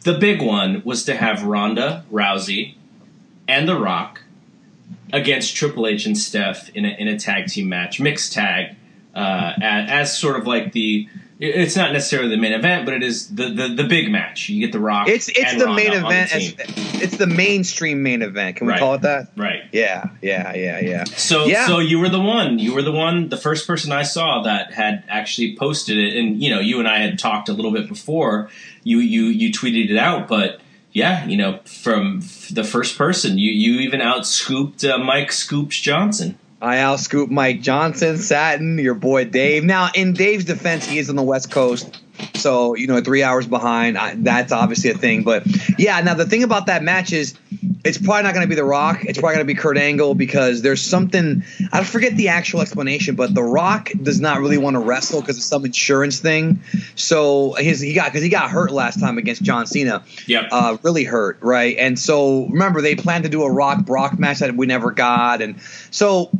[0.02, 2.74] the big one, was to have Ronda Rousey
[3.48, 4.22] and The Rock
[5.12, 8.74] against Triple H and Steph in a, in a tag team match, mixed tag,
[9.14, 11.08] uh, as, as sort of like the.
[11.40, 14.48] It's not necessarily the main event, but it is the, the, the big match.
[14.48, 15.08] You get The Rock.
[15.08, 16.30] It's it's the main event.
[16.30, 16.54] the as,
[17.02, 18.56] it's the mainstream main event.
[18.56, 18.78] Can we Right.
[18.78, 19.32] call it that?
[19.36, 19.62] right.
[19.72, 21.04] Yeah, yeah, yeah, yeah.
[21.04, 21.66] So, Yeah.
[21.66, 22.60] so you were the one.
[22.60, 23.30] You were the one.
[23.30, 26.86] The first person I saw that had actually posted it, and you know, you and
[26.88, 28.48] I had talked a little bit before.
[28.84, 30.60] You, you, you tweeted it out, but
[30.92, 32.20] yeah, you know, from
[32.52, 36.38] the first person, you, you even outscooped uh, Mike Scoops Johnson.
[36.64, 39.64] I outscoop Mike Johnson, Satin, your boy Dave.
[39.64, 42.00] Now, in Dave's defense, he is on the West Coast,
[42.36, 43.98] so you know, three hours behind.
[43.98, 45.24] I, that's obviously a thing.
[45.24, 45.44] But
[45.78, 47.34] yeah, now the thing about that match is,
[47.84, 49.04] it's probably not going to be The Rock.
[49.04, 51.44] It's probably going to be Kurt Angle because there's something.
[51.70, 55.36] I forget the actual explanation, but The Rock does not really want to wrestle because
[55.36, 56.62] of some insurance thing.
[56.94, 60.48] So his he got because he got hurt last time against John Cena Yep.
[60.50, 61.76] uh, really hurt, right?
[61.76, 65.42] And so remember, they planned to do a Rock Brock match that we never got,
[65.42, 66.30] and so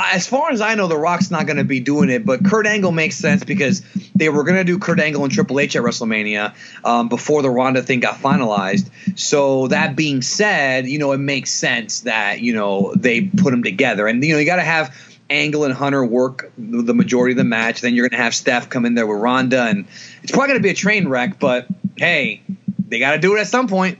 [0.00, 2.24] as far as I know, The Rock's not going to be doing it.
[2.24, 3.82] But Kurt Angle makes sense because
[4.14, 7.50] they were going to do Kurt Angle and Triple H at WrestleMania um, before the
[7.50, 8.90] Ronda thing got finalized.
[9.18, 13.62] So that being said, you know it makes sense that you know they put them
[13.62, 14.94] together, and you know you got to have.
[15.30, 17.82] Angle and Hunter work the majority of the match.
[17.82, 19.86] Then you're going to have Steph come in there with Ronda, and
[20.22, 21.38] it's probably going to be a train wreck.
[21.38, 21.66] But
[21.98, 22.40] hey,
[22.88, 23.98] they got to do it at some point.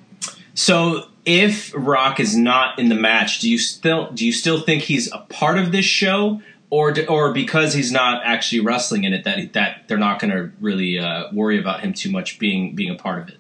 [0.58, 4.82] So if Rock is not in the match, do you still do you still think
[4.82, 9.12] he's a part of this show, or do, or because he's not actually wrestling in
[9.12, 12.74] it, that that they're not going to really uh, worry about him too much being
[12.74, 13.36] being a part of it?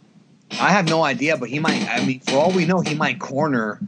[0.60, 1.88] I have no idea, but he might.
[1.90, 3.80] I mean, for all we know, he might corner.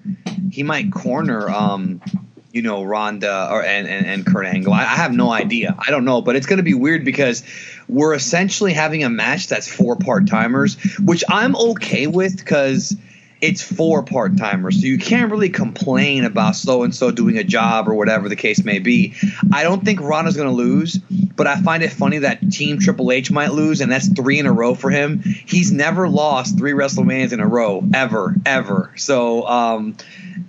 [0.51, 1.49] He might corner.
[1.49, 2.03] Um,
[2.51, 4.73] you know, Ronda or and and, and Kurt Angle.
[4.73, 5.77] I, I have no idea.
[5.79, 7.45] I don't know, but it's going to be weird because
[7.89, 12.97] we're essentially having a match that's four part timers, which I'm okay with because
[13.41, 14.81] it's four part timers.
[14.81, 18.37] So you can't really complain about so and so doing a job or whatever the
[18.37, 19.15] case may be.
[19.53, 23.11] I don't think Ronda's going to lose, but I find it funny that Team Triple
[23.13, 25.21] H might lose, and that's three in a row for him.
[25.21, 28.93] He's never lost three WrestleManias in a row, ever, ever.
[28.97, 29.97] So um,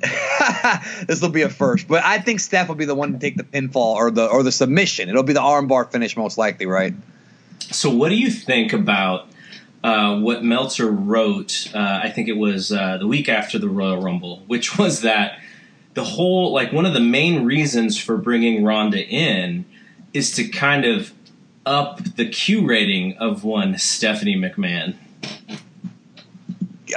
[1.07, 1.87] this will be a first.
[1.87, 4.43] But I think Steph will be the one to take the pinfall or the or
[4.43, 5.09] the submission.
[5.09, 6.93] It'll be the armbar finish most likely, right?
[7.71, 9.30] So, what do you think about
[9.83, 11.71] uh, what Meltzer wrote?
[11.73, 15.39] Uh, I think it was uh, the week after the Royal Rumble, which was that
[15.93, 19.65] the whole like one of the main reasons for bringing Ronda in
[20.13, 21.13] is to kind of
[21.65, 24.95] up the Q rating of one Stephanie McMahon.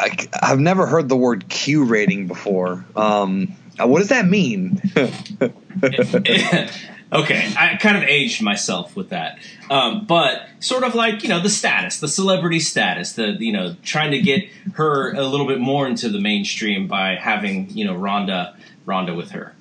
[0.01, 2.85] I, have never heard the word Q rating before.
[2.97, 4.81] Um, what does that mean?
[7.15, 9.39] okay, I kind of aged myself with that,
[9.71, 13.77] um, but sort of like you know the status, the celebrity status, the you know
[13.83, 17.95] trying to get her a little bit more into the mainstream by having you know
[17.95, 19.55] Ronda Ronda with her.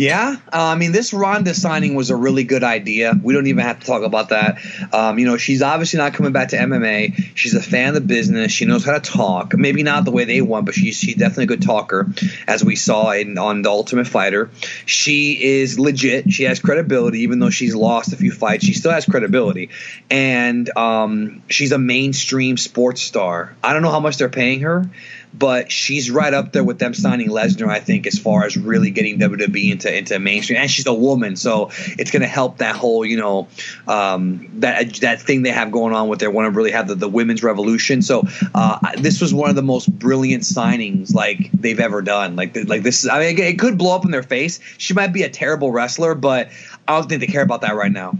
[0.00, 3.12] Yeah, uh, I mean, this Ronda signing was a really good idea.
[3.22, 4.56] We don't even have to talk about that.
[4.94, 7.32] Um, you know, she's obviously not coming back to MMA.
[7.36, 8.50] She's a fan of the business.
[8.50, 9.54] She knows how to talk.
[9.54, 12.08] Maybe not the way they want, but she's she's definitely a good talker,
[12.48, 14.48] as we saw in on the Ultimate Fighter.
[14.86, 16.32] She is legit.
[16.32, 18.64] She has credibility, even though she's lost a few fights.
[18.64, 19.68] She still has credibility,
[20.08, 23.54] and um, she's a mainstream sports star.
[23.62, 24.88] I don't know how much they're paying her
[25.32, 28.90] but she's right up there with them signing Lesnar, I think, as far as really
[28.90, 30.58] getting WWE into into mainstream.
[30.58, 33.48] And she's a woman, so it's going to help that whole, you know,
[33.86, 36.94] um, that that thing they have going on with their want to really have the,
[36.94, 38.02] the women's revolution.
[38.02, 42.36] So uh, this was one of the most brilliant signings like they've ever done.
[42.36, 44.60] Like like this, I mean, it could blow up in their face.
[44.78, 46.50] She might be a terrible wrestler, but
[46.88, 48.18] I don't think they care about that right now.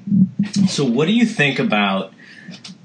[0.68, 2.12] So, what do you think about?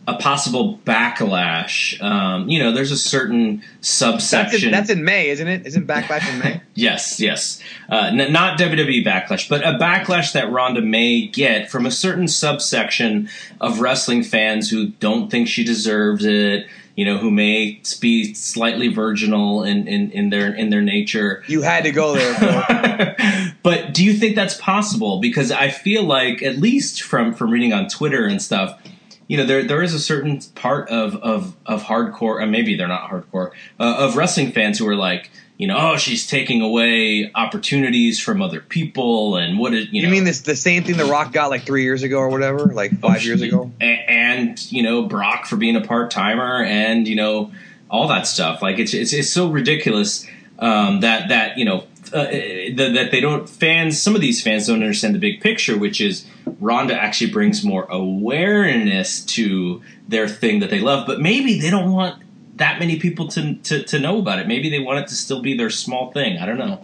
[0.08, 2.00] A possible backlash.
[2.02, 4.66] Um, you know, there's a certain That's subsection.
[4.70, 5.66] in, that's in May, isn't it?
[5.66, 6.62] Isn't Backlash in May?
[6.78, 7.62] Yes, yes.
[7.90, 12.28] Uh, n- not WWE backlash, but a backlash that Ronda may get from a certain
[12.28, 13.30] subsection
[13.62, 16.68] of wrestling fans who don't think she deserves it.
[16.98, 21.44] You know, who may be slightly virginal in, in, in their in their nature.
[21.48, 23.16] You had to go there,
[23.64, 25.20] but do you think that's possible?
[25.20, 28.82] Because I feel like, at least from from reading on Twitter and stuff,
[29.28, 32.88] you know, there there is a certain part of of of hardcore, and maybe they're
[32.88, 37.32] not hardcore, uh, of wrestling fans who are like, you know, oh, she's taking away
[37.34, 40.98] opportunities from other people, and what is you, You know, mean this the same thing
[40.98, 43.72] The Rock got like three years ago or whatever, like five years ago?
[43.80, 47.52] and you know Brock for being a part timer, and you know
[47.90, 48.62] all that stuff.
[48.62, 50.28] Like it's it's, it's so ridiculous
[50.60, 51.86] um, that that you know.
[52.16, 52.32] Uh,
[52.76, 56.00] that, that they don't fans some of these fans don't understand the big picture which
[56.00, 56.26] is
[56.62, 61.92] Ronda actually brings more awareness to their thing that they love but maybe they don't
[61.92, 62.24] want
[62.56, 64.48] that many people to, to to know about it.
[64.48, 66.38] Maybe they want it to still be their small thing.
[66.38, 66.82] I don't know.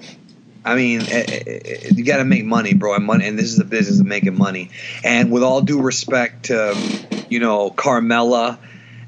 [0.64, 3.48] I mean, eh, eh, eh, you got to make money, bro, and money, and this
[3.48, 4.70] is a business of making money.
[5.04, 6.78] And with all due respect to,
[7.30, 8.60] you know, Carmella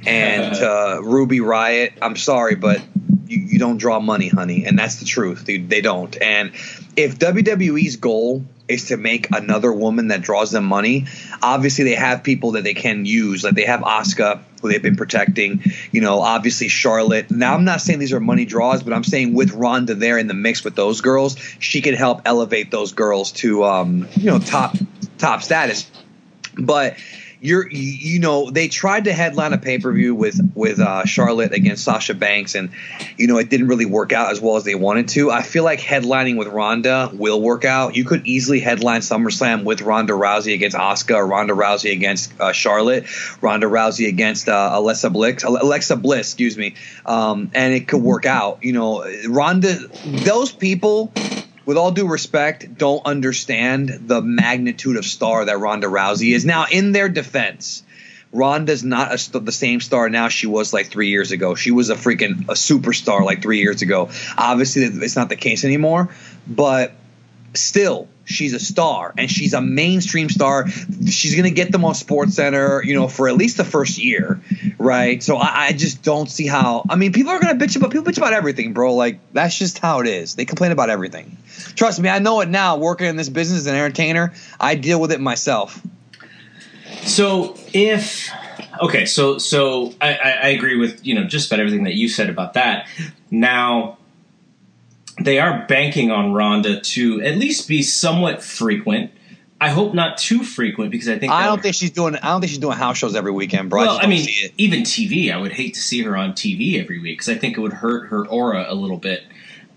[0.05, 2.81] and uh, Ruby Riott, I'm sorry, but
[3.33, 5.45] you, you don't draw money, honey, and that's the truth.
[5.45, 6.15] They, they don't.
[6.21, 6.51] And
[6.95, 11.05] if WWE's goal is to make another woman that draws them money,
[11.41, 13.43] obviously they have people that they can use.
[13.43, 15.63] Like they have Asuka, who they've been protecting.
[15.91, 17.29] You know, obviously Charlotte.
[17.31, 20.27] Now I'm not saying these are money draws, but I'm saying with Ronda there in
[20.27, 24.39] the mix with those girls, she can help elevate those girls to um, you know
[24.39, 24.75] top
[25.17, 25.89] top status.
[26.57, 26.97] But
[27.43, 31.51] you're you, know they tried to headline a pay per view with with uh, Charlotte
[31.51, 32.69] against Sasha Banks, and
[33.17, 35.29] you know it didn't really work out as well as they wanted to.
[35.29, 37.97] I feel like headlining with Ronda will work out.
[37.97, 40.77] You could easily headline SummerSlam with Ronda Rousey against
[41.11, 43.05] or Ronda Rousey against uh, Charlotte,
[43.41, 46.75] Ronda Rousey against uh, Alexa Bliss, Alexa Bliss, excuse me,
[47.05, 48.59] um, and it could work out.
[48.63, 49.75] You know, Ronda,
[50.05, 51.11] those people
[51.65, 56.45] with all due respect, don't understand the magnitude of star that Ronda Rousey is.
[56.45, 57.83] Now, in their defense,
[58.31, 61.55] Ronda's not a, the same star now she was like three years ago.
[61.55, 64.09] She was a freaking a superstar like three years ago.
[64.37, 66.13] Obviously, it's not the case anymore,
[66.47, 66.93] but
[67.53, 70.67] still, she's a star and she's a mainstream star.
[70.67, 74.41] She's gonna get them on Sports Center, you know, for at least the first year,
[74.77, 75.21] right?
[75.21, 76.85] So I, I, just don't see how.
[76.89, 78.95] I mean, people are gonna bitch about people bitch about everything, bro.
[78.95, 80.35] Like that's just how it is.
[80.35, 81.37] They complain about everything.
[81.75, 82.77] Trust me, I know it now.
[82.77, 85.81] Working in this business as an entertainer, I deal with it myself.
[87.03, 88.29] So if
[88.81, 92.29] okay, so so I, I agree with you know just about everything that you said
[92.29, 92.87] about that.
[93.29, 93.97] Now
[95.19, 99.11] they are banking on Ronda to at least be somewhat frequent.
[99.61, 102.15] I hope not too frequent because I think I don't think she's doing.
[102.15, 103.81] I don't think she's doing house shows every weekend, bro.
[103.81, 105.33] Well, I, I mean, even TV.
[105.33, 107.73] I would hate to see her on TV every week because I think it would
[107.73, 109.23] hurt her aura a little bit.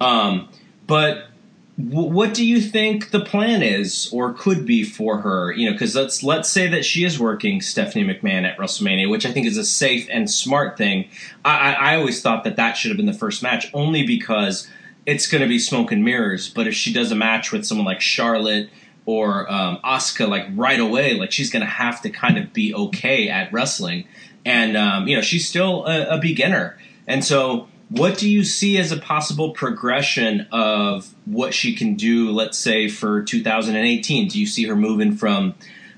[0.01, 0.49] Um,
[0.89, 1.29] but
[1.79, 5.53] w- what do you think the plan is or could be for her?
[5.53, 9.25] You know, because let's let's say that she is working Stephanie McMahon at WrestleMania, which
[9.25, 11.09] I think is a safe and smart thing.
[11.45, 14.69] I, I, I always thought that that should have been the first match, only because
[15.07, 16.49] it's going to be smoke and mirrors.
[16.49, 18.69] But if she does a match with someone like Charlotte
[19.07, 22.75] or um, Asuka, like right away, like she's going to have to kind of be
[22.75, 24.07] okay at wrestling.
[24.45, 26.77] And um, you know, she's still a, a beginner.
[27.07, 32.33] And so, what do you see as a possible progression of what she can do?
[32.33, 35.55] Let's say for 2018, do you see her moving from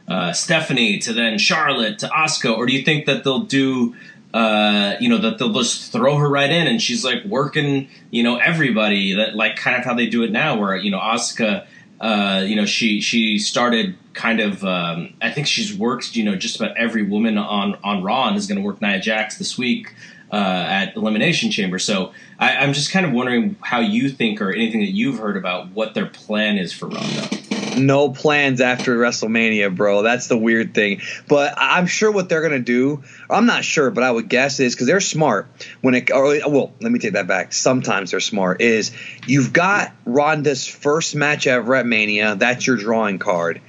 [0.06, 3.94] uh, Stephanie to then Charlotte to Asuka, or do you think that they'll do
[4.38, 8.22] uh, you know, that they'll just throw her right in and she's like working, you
[8.22, 11.66] know, everybody that like kind of how they do it now where, you know, Asuka,
[12.00, 16.36] uh, you know, she, she started kind of, um, I think she's worked, you know,
[16.36, 19.58] just about every woman on, on Raw and is going to work Nia Jax this
[19.58, 19.92] week,
[20.30, 21.80] uh, at Elimination Chamber.
[21.80, 25.36] So I, I'm just kind of wondering how you think or anything that you've heard
[25.36, 27.47] about what their plan is for Ronda
[27.78, 30.02] no plans after WrestleMania, bro.
[30.02, 31.00] That's the weird thing.
[31.28, 33.02] But I'm sure what they're gonna do.
[33.30, 35.48] I'm not sure, but I would guess is because they're smart.
[35.80, 37.52] When it, or, well, let me take that back.
[37.52, 38.60] Sometimes they're smart.
[38.60, 38.92] Is
[39.26, 42.34] you've got Ronda's first match at Mania.
[42.36, 43.60] That's your drawing card.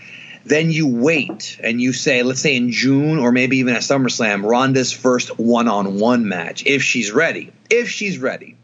[0.46, 4.50] Then you wait and you say, let's say in June or maybe even at SummerSlam,
[4.50, 7.52] Ronda's first one-on-one match if she's ready.
[7.70, 8.56] If she's ready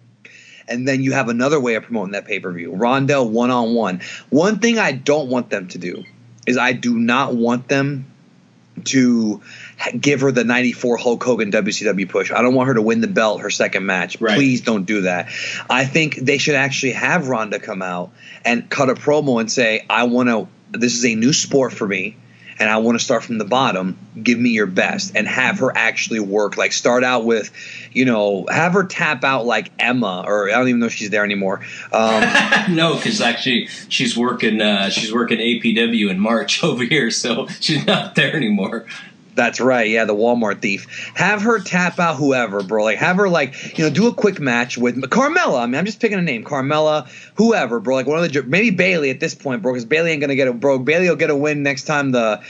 [0.68, 2.74] and then you have another way of promoting that pay per view.
[2.74, 4.02] Ronda one on one.
[4.30, 6.04] One thing I don't want them to do
[6.48, 8.12] is I do not want them
[8.86, 9.42] to
[10.00, 12.32] give her the 94 Hulk Hogan WCW push.
[12.32, 14.20] I don't want her to win the belt her second match.
[14.20, 14.36] Right.
[14.36, 15.30] Please don't do that.
[15.70, 18.12] I think they should actually have Ronda come out
[18.44, 20.48] and cut a promo and say, I want to,
[20.78, 22.18] this is a new sport for me
[22.58, 25.76] and I want to start from the bottom, give me your best and have her
[25.76, 26.58] actually work.
[26.58, 27.52] Like start out with,
[27.92, 31.10] you know, have her tap out like Emma, or I don't even know if she's
[31.10, 31.62] there anymore.
[31.92, 32.24] Um,
[32.76, 37.86] no, because actually she's working uh, she's working APW in March over here, so she's
[37.86, 38.86] not there anymore.
[39.36, 39.90] That's right.
[39.90, 41.12] Yeah, the Walmart thief.
[41.16, 42.86] Have her tap out whoever, bro.
[42.86, 45.62] Like, have her like, you know, do a quick match with Carmella.
[45.62, 47.96] I mean, I'm just picking a name, Carmella, whoever, bro.
[47.96, 50.48] Like one of the maybe Bayley at this point, bro, because Bayley ain't gonna get
[50.48, 50.80] a bro.
[50.80, 52.42] Bayley will get a win next time the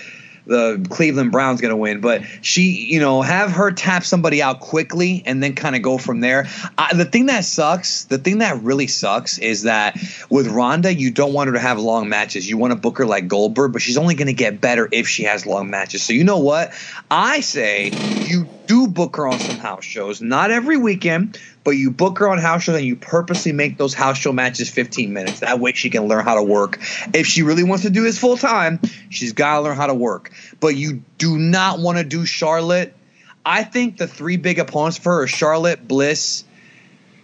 [0.45, 4.59] the Cleveland Browns going to win, but she, you know, have her tap somebody out
[4.59, 6.47] quickly and then kind of go from there.
[6.77, 9.97] I, the thing that sucks, the thing that really sucks is that
[10.29, 12.49] with Ronda, you don't want her to have long matches.
[12.49, 15.07] You want to book her like Goldberg, but she's only going to get better if
[15.07, 16.03] she has long matches.
[16.03, 16.73] So you know what?
[17.09, 17.91] I say
[18.25, 22.29] you do book her on some house shows, not every weekend, but you book her
[22.29, 25.39] on house shows and you purposely make those house show matches 15 minutes.
[25.41, 26.79] That way she can learn how to work.
[27.13, 29.95] If she really wants to do this full time, she's got to learn how to
[29.95, 30.31] work.
[30.59, 32.95] But you do not want to do Charlotte.
[33.43, 36.45] I think the three big opponents for her are Charlotte, Bliss,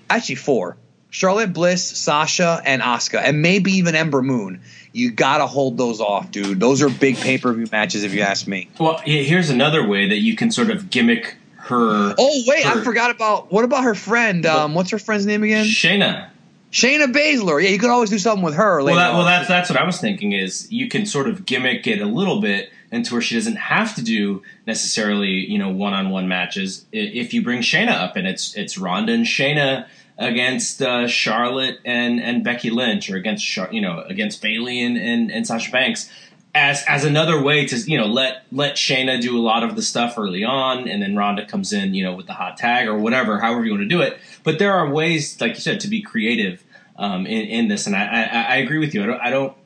[0.09, 0.75] actually four.
[1.11, 4.61] Charlotte Bliss, Sasha, and Asuka, and maybe even Ember Moon.
[4.93, 6.59] You gotta hold those off, dude.
[6.59, 8.69] Those are big pay per view matches, if you ask me.
[8.79, 11.35] Well, here's another way that you can sort of gimmick
[11.71, 12.15] her.
[12.17, 14.45] Oh wait, I forgot about what about her friend?
[14.45, 15.65] Um, what's her friend's name again?
[15.65, 16.29] Shayna.
[16.71, 17.61] Shayna Baszler.
[17.61, 18.81] Yeah, you could always do something with her.
[18.81, 20.31] Well, that, well, that's that's what I was thinking.
[20.31, 23.95] Is you can sort of gimmick it a little bit into where she doesn't have
[23.95, 26.85] to do necessarily, you know, one on one matches.
[26.91, 32.21] If you bring Shayna up and it's it's Ronda and Shayna against uh, Charlotte and
[32.21, 36.09] and Becky Lynch, or against Char- you know against Bayley and, and and Sasha Banks.
[36.53, 39.81] As, as another way to you know let let Shayna do a lot of the
[39.81, 42.97] stuff early on, and then Ronda comes in you know with the hot tag or
[42.97, 44.19] whatever, however you want to do it.
[44.43, 46.63] But there are ways, like you said, to be creative
[46.97, 49.03] um, in in this, and I, I I agree with you.
[49.03, 49.57] I don't, I don't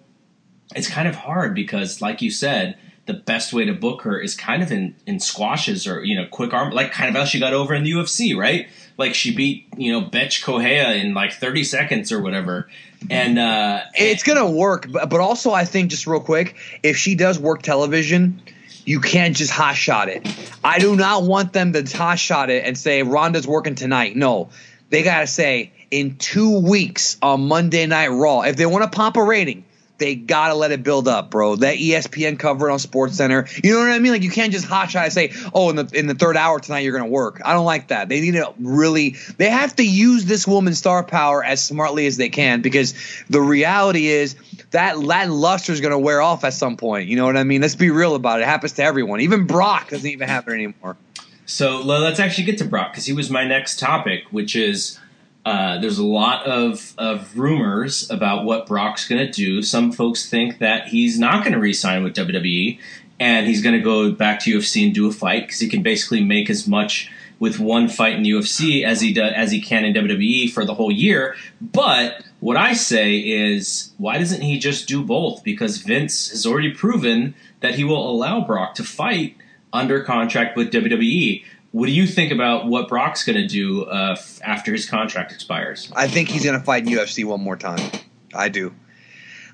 [0.73, 4.35] it's kind of hard because, like you said, the best way to book her is
[4.35, 7.39] kind of in, in squashes or you know quick arm, like kind of how she
[7.39, 8.67] got over in the UFC, right?
[8.97, 12.67] Like she beat you know Bethe Correia in like thirty seconds or whatever,
[13.09, 17.15] and uh, it's gonna work, but, but also I think just real quick, if she
[17.15, 18.41] does work television,
[18.85, 20.27] you can't just hot shot it.
[20.63, 24.15] I do not want them to hot shot it and say Ronda's working tonight.
[24.15, 24.49] No,
[24.89, 28.41] they gotta say in two weeks on Monday Night Raw.
[28.41, 29.65] If they want to pop a rating,
[29.97, 31.55] they gotta let it build up, bro.
[31.55, 33.47] That ESPN cover on Sports Center.
[33.63, 34.11] You know what I mean?
[34.11, 36.59] Like you can't just hot shot and say, "Oh, in the in the third hour
[36.59, 38.09] tonight you're gonna work." I don't like that.
[38.09, 39.15] They need to really.
[39.37, 42.93] They have to use this woman's star power as smartly as they can because
[43.29, 44.35] the reality is
[44.71, 47.07] that that luster is gonna wear off at some point.
[47.07, 47.61] You know what I mean?
[47.61, 48.43] Let's be real about it.
[48.43, 49.21] It happens to everyone.
[49.21, 50.97] Even Brock doesn't even have it anymore.
[51.45, 54.99] So let's actually get to Brock because he was my next topic, which is
[55.45, 59.61] uh, there's a lot of, of rumors about what Brock's going to do.
[59.61, 62.79] Some folks think that he's not going to re-sign with WWE
[63.19, 65.83] and he's going to go back to UFC and do a fight because he can
[65.83, 69.85] basically make as much with one fight in UFC as he does as he can
[69.85, 71.35] in WWE for the whole year.
[71.61, 75.43] But what I say is, why doesn't he just do both?
[75.43, 79.35] Because Vince has already proven that he will allow Brock to fight
[79.73, 81.43] under contract with WWE.
[81.75, 85.33] What do you think about what Brock's going to do uh, f- after his contract
[85.33, 85.91] expires?
[85.93, 87.91] I think he's going to fight in UFC one more time.
[88.33, 88.73] I do.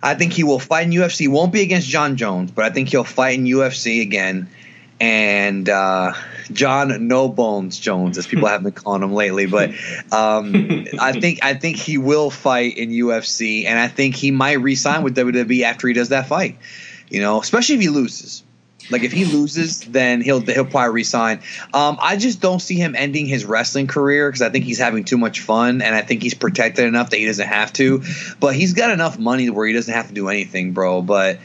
[0.03, 1.27] I think he will fight in UFC.
[1.27, 4.49] Won't be against Jon Jones, but I think he'll fight in UFC again.
[4.99, 6.13] And uh,
[6.51, 9.71] Jon No Bones Jones, as people have been calling him lately, but
[10.11, 14.61] um, I think I think he will fight in UFC, and I think he might
[14.61, 16.59] re-sign with WWE after he does that fight.
[17.09, 18.43] You know, especially if he loses.
[18.89, 21.41] Like if he loses, then he'll he'll probably resign.
[21.73, 25.03] Um, I just don't see him ending his wrestling career because I think he's having
[25.03, 28.03] too much fun, and I think he's protected enough that he doesn't have to.
[28.39, 31.01] But he's got enough money where he doesn't have to do anything, bro.
[31.01, 31.39] But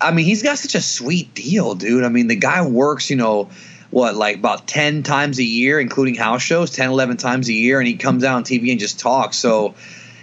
[0.00, 2.04] I mean, he's got such a sweet deal, dude.
[2.04, 3.50] I mean, the guy works, you know,
[3.90, 7.80] what like about 10 times a year including house shows 10 11 times a year
[7.80, 9.74] and he comes out on tv and just talks so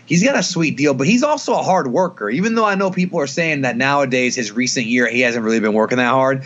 [0.07, 2.89] he's got a sweet deal but he's also a hard worker even though i know
[2.89, 6.43] people are saying that nowadays his recent year he hasn't really been working that hard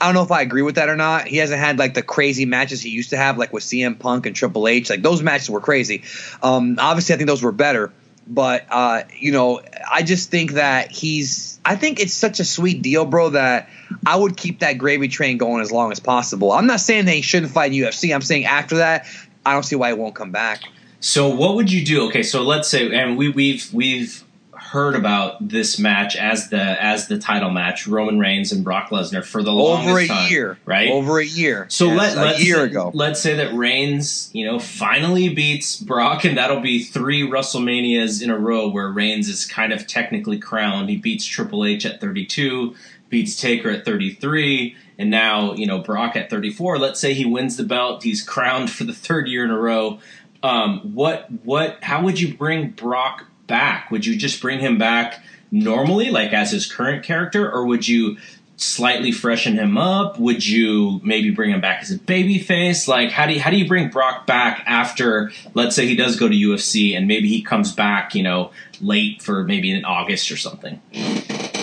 [0.00, 1.28] I don't know if I agree with that or not.
[1.28, 4.26] He hasn't had like the crazy matches he used to have, like with CM Punk
[4.26, 4.90] and Triple H.
[4.90, 6.02] Like those matches were crazy.
[6.42, 7.92] Um, obviously, I think those were better.
[8.26, 11.58] But uh, you know, I just think that he's.
[11.64, 13.70] I think it's such a sweet deal, bro, that
[14.04, 16.52] I would keep that gravy train going as long as possible.
[16.52, 18.14] I'm not saying he shouldn't fight in UFC.
[18.14, 19.06] I'm saying after that,
[19.46, 20.62] I don't see why he won't come back.
[21.04, 22.06] So what would you do?
[22.06, 27.08] Okay, so let's say, and we, we've we've heard about this match as the as
[27.08, 29.90] the title match, Roman Reigns and Brock Lesnar for the longest time.
[29.90, 30.90] Over a time, year, right?
[30.90, 31.66] Over a year.
[31.68, 32.90] So Yes, let let's a year say, ago.
[32.94, 38.30] Let's say that Reigns, you know, finally beats Brock, and that'll be three WrestleManias in
[38.30, 40.88] a row where Reigns is kind of technically crowned.
[40.88, 42.74] He beats Triple H at 32,
[43.10, 46.78] beats Taker at 33, and now you know Brock at 34.
[46.78, 50.00] Let's say he wins the belt, he's crowned for the third year in a row.
[50.44, 51.82] Um, what what?
[51.82, 53.90] How would you bring Brock back?
[53.90, 58.18] Would you just bring him back normally, like as his current character, or would you?
[58.56, 60.16] slightly freshen him up?
[60.20, 62.86] Would you maybe bring him back as a baby face?
[62.86, 66.14] Like how do you how do you bring Brock back after let's say he does
[66.14, 70.30] go to UFC and maybe he comes back, you know, late for maybe in August
[70.30, 70.80] or something?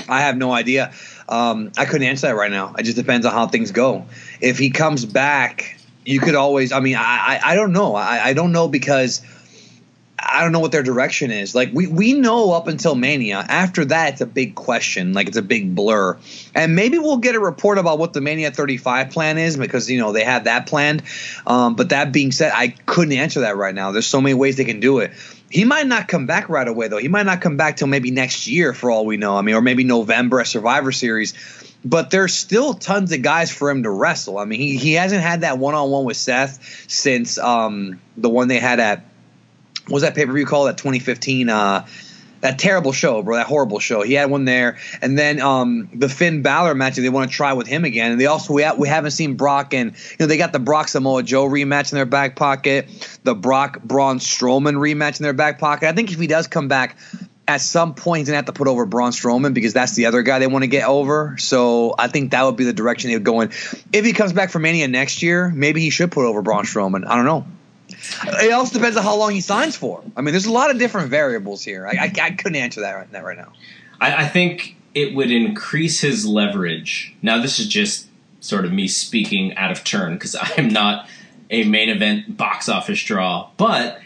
[0.10, 0.92] I have no idea.
[1.30, 2.76] Um, I couldn't answer that right now.
[2.78, 4.06] It just depends on how things go.
[4.42, 6.72] If he comes back, you could always.
[6.72, 7.96] I mean, I I, I don't know.
[7.96, 9.22] I, I don't know because
[10.24, 11.56] I don't know what their direction is.
[11.56, 13.44] Like we we know up until Mania.
[13.48, 15.14] After that, it's a big question.
[15.14, 16.18] Like it's a big blur.
[16.54, 20.00] And maybe we'll get a report about what the Mania 35 plan is because you
[20.00, 21.04] know they had that planned.
[21.48, 23.92] Um, but that being said, I couldn't answer that right now.
[23.92, 25.12] There's so many ways they can do it.
[25.50, 26.98] He might not come back right away though.
[26.98, 29.36] He might not come back till maybe next year for all we know.
[29.36, 31.34] I mean, or maybe November at Survivor Series.
[31.84, 34.38] But there's still tons of guys for him to wrestle.
[34.38, 38.30] I mean, he, he hasn't had that one on one with Seth since um, the
[38.30, 39.06] one they had at
[39.86, 41.88] what was that pay per view called that 2015 uh,
[42.42, 43.36] that terrible show, bro.
[43.36, 44.02] That horrible show.
[44.02, 46.96] He had one there, and then um, the Finn Balor match.
[46.96, 49.36] They want to try with him again, and they also we, ha- we haven't seen
[49.36, 53.20] Brock and you know they got the Brock Samoa Joe rematch in their back pocket,
[53.24, 55.88] the Brock Braun Strowman rematch in their back pocket.
[55.88, 56.98] I think if he does come back.
[57.48, 60.22] At some point, he's gonna have to put over Braun Strowman because that's the other
[60.22, 61.36] guy they want to get over.
[61.38, 63.50] So I think that would be the direction they would go in.
[63.92, 67.06] If he comes back for Mania next year, maybe he should put over Braun Strowman.
[67.06, 67.46] I don't know.
[68.44, 70.04] It also depends on how long he signs for.
[70.16, 71.88] I mean, there's a lot of different variables here.
[71.88, 73.52] I, I, I couldn't answer that right, that right now.
[74.00, 77.16] I, I think it would increase his leverage.
[77.22, 78.08] Now, this is just
[78.40, 81.08] sort of me speaking out of turn because I am not
[81.50, 84.00] a main event box office draw, but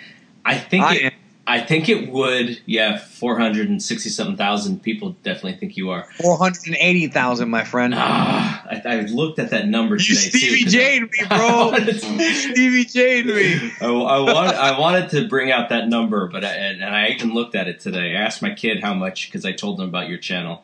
[0.43, 1.13] I think I it.
[1.47, 2.59] I think it would.
[2.65, 6.07] Yeah, four hundred and sixty something thousand people definitely think you are.
[6.21, 7.93] Four hundred and eighty thousand, my friend.
[7.95, 10.37] Ah, I, I looked at that number You today too.
[10.39, 11.73] Stevie Jane me, bro.
[12.33, 13.71] Stevie Jane me.
[13.79, 17.09] I, I wanted, I wanted to bring out that number, but I, and, and I
[17.09, 18.15] even looked at it today.
[18.15, 20.63] I asked my kid how much because I told him about your channel.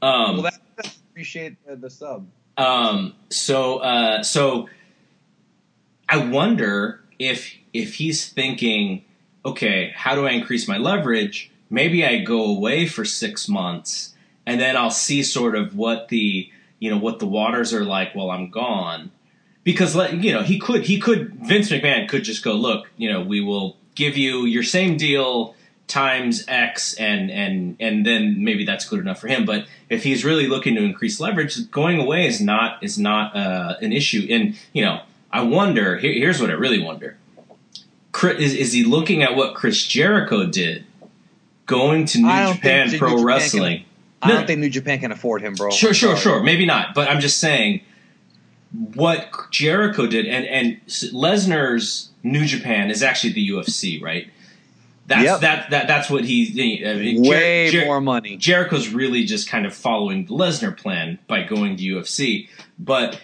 [0.00, 2.26] Um, Well, that appreciate uh, the sub.
[2.56, 4.68] um, so, uh, so
[6.08, 9.04] I wonder if if he's thinking,
[9.44, 11.50] okay, how do I increase my leverage?
[11.70, 14.14] Maybe I go away for six months,
[14.46, 18.14] and then I'll see sort of what the you know what the waters are like
[18.14, 19.10] while I'm gone.
[19.64, 23.22] Because you know he could he could Vince McMahon could just go look you know
[23.22, 25.54] we will give you your same deal
[25.86, 29.44] times X and and and then maybe that's good enough for him.
[29.44, 33.76] But if he's really looking to increase leverage, going away is not is not uh,
[33.80, 34.26] an issue.
[34.30, 35.98] And you know, I wonder.
[35.98, 37.16] Here, here's what I really wonder:
[38.24, 40.84] is is he looking at what Chris Jericho did,
[41.66, 43.84] going to New Japan Pro New Japan Wrestling?
[44.20, 44.34] I No.
[44.36, 45.70] don't think New Japan can afford him, bro.
[45.70, 46.42] Sure, sure, sure.
[46.42, 47.80] Maybe not, but I'm just saying
[48.94, 54.28] what Jericho did, and and Lesnar's New Japan is actually the UFC, right?
[55.08, 55.40] That's Yep.
[55.40, 56.84] that that that's what he.
[56.86, 58.36] I mean, Way Jer- more money.
[58.36, 62.48] Jericho's really just kind of following the Lesnar plan by going to UFC,
[62.78, 63.20] but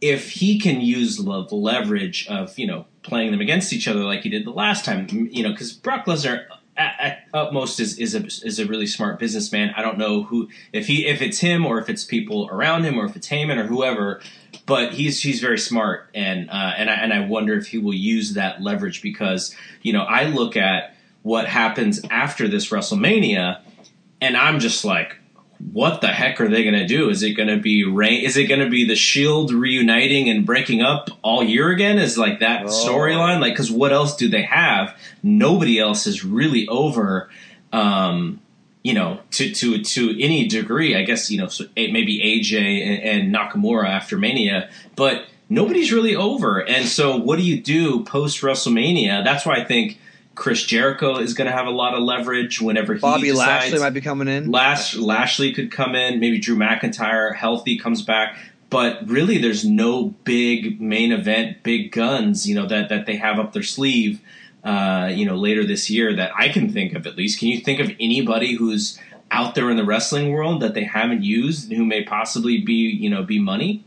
[0.00, 4.22] if he can use the leverage of you know playing them against each other like
[4.22, 6.46] he did the last time, you know, because Brock Lesnar
[6.76, 9.72] at, at utmost is is a is a really smart businessman.
[9.76, 12.98] I don't know who if he if it's him or if it's people around him
[12.98, 14.20] or if it's Heyman or whoever,
[14.66, 17.94] but he's he's very smart and uh, and I and I wonder if he will
[17.94, 23.60] use that leverage because you know I look at what happens after this WrestleMania
[24.20, 25.16] and I'm just like
[25.72, 27.10] what the heck are they going to do?
[27.10, 28.24] Is it going to be rain?
[28.24, 31.98] Is it going to be the Shield reuniting and breaking up all year again?
[31.98, 32.68] Is like that Oh.
[32.68, 33.40] storyline?
[33.40, 34.96] Like, because what else do they have?
[35.22, 37.28] Nobody else is really over.
[37.72, 38.40] Um,
[38.82, 42.56] you know, to to to any degree, I guess you know so eh, maybe AJ
[42.82, 46.60] and, and Nakamura after Mania, but nobody's really over.
[46.66, 49.22] And so, what do you do post WrestleMania?
[49.22, 49.98] That's why I think
[50.34, 53.72] Chris Jericho is going to have a lot of leverage whenever he Bobby decides.
[53.72, 54.50] Lashley might be coming in.
[54.50, 56.20] Lash, Lashley could come in.
[56.20, 58.38] Maybe Drew McIntyre, healthy, comes back.
[58.70, 63.40] But really, there's no big main event, big guns, you know, that, that they have
[63.40, 64.20] up their sleeve,
[64.62, 67.40] uh, you know, later this year that I can think of at least.
[67.40, 68.98] Can you think of anybody who's
[69.32, 73.10] out there in the wrestling world that they haven't used who may possibly be, you
[73.10, 73.84] know, be money?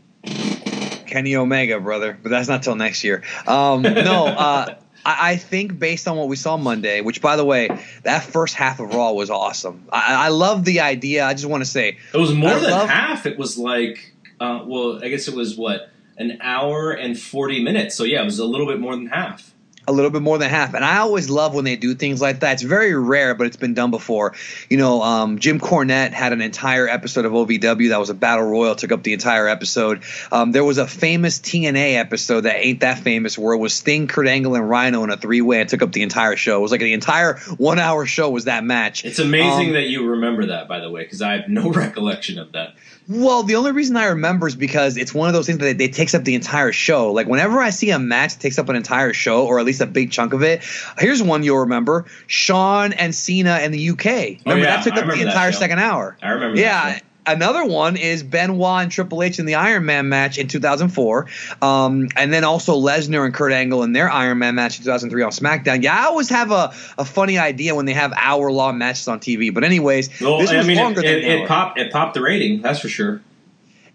[1.06, 3.22] Kenny Omega, brother, but that's not till next year.
[3.46, 4.74] Um, no, uh,
[5.04, 7.68] I, I think based on what we saw Monday, which by the way,
[8.02, 9.86] that first half of Raw was awesome.
[9.92, 11.24] I, I love the idea.
[11.24, 13.26] I just want to say, It was more I than love- half.
[13.26, 17.94] It was like, uh, well, I guess it was what, an hour and 40 minutes.
[17.96, 19.53] So yeah, it was a little bit more than half.
[19.86, 20.72] A little bit more than half.
[20.74, 22.54] And I always love when they do things like that.
[22.54, 24.34] It's very rare, but it's been done before.
[24.70, 28.46] You know, um, Jim Cornette had an entire episode of OVW that was a battle
[28.46, 30.02] royal, took up the entire episode.
[30.32, 34.06] Um, there was a famous TNA episode that ain't that famous where it was Sting,
[34.06, 36.58] Kurt Angle, and Rhyno in a three way and took up the entire show.
[36.58, 39.04] It was like the entire one hour show was that match.
[39.04, 42.38] It's amazing Um, that you remember that, by the way, because I have no recollection
[42.38, 42.74] of that.
[43.06, 45.92] Well, the only reason I remember is because it's one of those things that it,
[45.92, 47.12] takes up the entire show.
[47.12, 49.73] Like whenever I see a match that takes up an entire show, or at least
[49.80, 50.62] a big chunk of it.
[50.98, 54.04] Here's one you'll remember: Shawn and Cena in the UK.
[54.04, 56.16] Remember Oh, yeah, that took up the entire second hour.
[56.22, 56.58] I remember.
[56.60, 56.98] Yeah.
[57.26, 61.26] Another one is Benoit and Triple H in the Iron Man match in 2004,
[61.62, 65.22] um, and then also Lesnar and Kurt Angle in their Iron Man match in 2003
[65.22, 65.82] on SmackDown.
[65.82, 69.20] Yeah, I always have a, a funny idea when they have hour long matches on
[69.20, 69.54] TV.
[69.54, 71.78] But anyways, Well, this I was mean, longer it, than it, it popped.
[71.78, 72.60] It popped the rating.
[72.60, 73.22] That's for sure.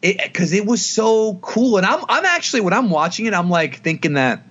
[0.01, 1.77] because it, was so cool.
[1.77, 4.41] And I'm I'm actually when I'm watching it, I'm like thinking that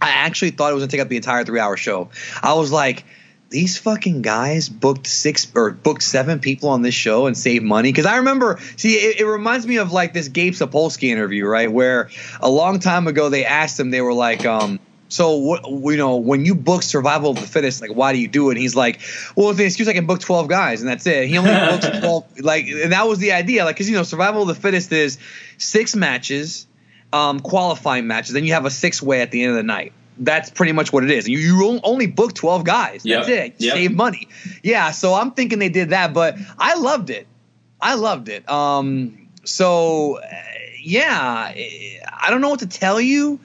[0.00, 2.10] I actually thought it was gonna take up the entire three hour show.
[2.42, 3.04] I was like,
[3.48, 7.90] these fucking guys booked six or booked seven people on this show and saved money.
[7.92, 11.70] Because I remember, see, it, it reminds me of like this Gabe Sapolsky interview, right?
[11.70, 15.96] Where a long time ago they asked him, they were like, um, so what, you
[15.96, 18.54] know, when you book Survival of the Fittest, like, why do you do it?
[18.54, 19.00] And he's like,
[19.36, 21.28] well, with the excuse I can book twelve guys, and that's it.
[21.28, 24.42] He only books twelve, like, and that was the idea, like, because you know, Survival
[24.42, 25.18] of the Fittest is
[25.58, 26.66] six matches,
[27.12, 29.92] um, qualifying matches, then you have a six way at the end of the night.
[30.18, 31.28] That's pretty much what it is.
[31.28, 33.02] You, you only book twelve guys.
[33.02, 33.28] That's Yep.
[33.28, 33.54] it.
[33.58, 33.74] Yep.
[33.74, 34.28] Save money.
[34.62, 34.90] Yeah.
[34.90, 37.26] So I'm thinking they did that, but I loved it.
[37.80, 38.48] I loved it.
[38.48, 39.28] Um.
[39.44, 40.26] So, uh,
[40.80, 43.38] yeah, I don't know what to tell you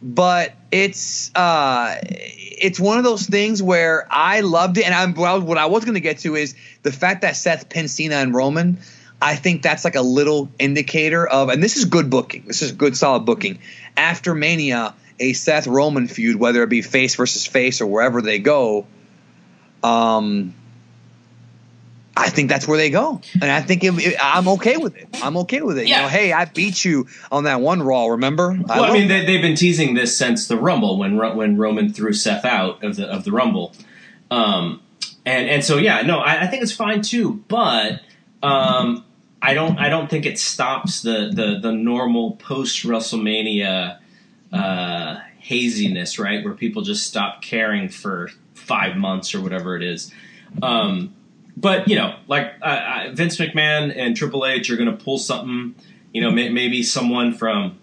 [0.00, 5.58] but it's uh it's one of those things where I loved it, and I'm what
[5.58, 8.78] I was going to get to is the fact that Seth pinned Cena and Roman.
[9.20, 12.44] I think that's like a little indicator of, and this is good booking.
[12.46, 13.58] This is good, solid booking.
[13.96, 18.38] After Mania, a Seth Roman feud, whether it be face versus face or wherever they
[18.38, 18.86] go,
[19.82, 20.54] um,
[22.16, 25.08] I think that's where they go, and I think it, it- I'm okay with it.
[25.22, 25.84] I'm okay with it.
[25.84, 26.02] You Yeah.
[26.02, 28.06] know, hey, I beat you on that one Raw.
[28.06, 28.58] Remember?
[28.66, 32.12] Well, I, mean, they, they've been teasing this since the Rumble when when Roman threw
[32.12, 33.72] Seth out of the of the Rumble,
[34.32, 34.80] um,
[35.24, 38.00] and and so yeah, no, I, I think it's fine too, but
[38.42, 39.04] um,
[39.40, 43.98] I don't I don't think it stops the the the normal post WrestleMania
[44.52, 50.12] uh, haziness, right, where people just stop caring for five months or whatever it is.
[50.62, 51.14] Um,
[51.56, 55.18] but you know, like uh, uh, Vince McMahon and Triple H are going to pull
[55.18, 55.74] something.
[56.12, 57.78] You know, may, maybe someone from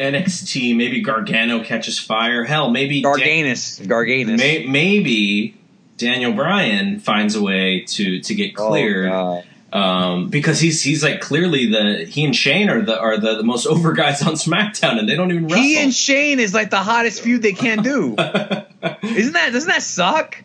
[0.00, 2.44] NXT, maybe Gargano catches fire.
[2.44, 3.80] Hell, maybe Dan- Garganus.
[3.86, 4.38] Garganus.
[4.38, 5.56] may, maybe
[5.96, 9.44] Daniel Bryan finds a way to to get Oh, cleared God.
[9.72, 13.42] Um, because he's he's like clearly the he and Shane are the are the, the
[13.42, 15.62] most over guys on SmackDown, and they don't even wrestle.
[15.62, 18.14] he and Shane is like the hottest feud they can do.
[19.02, 19.50] Isn't that?
[19.52, 20.42] Doesn't that suck?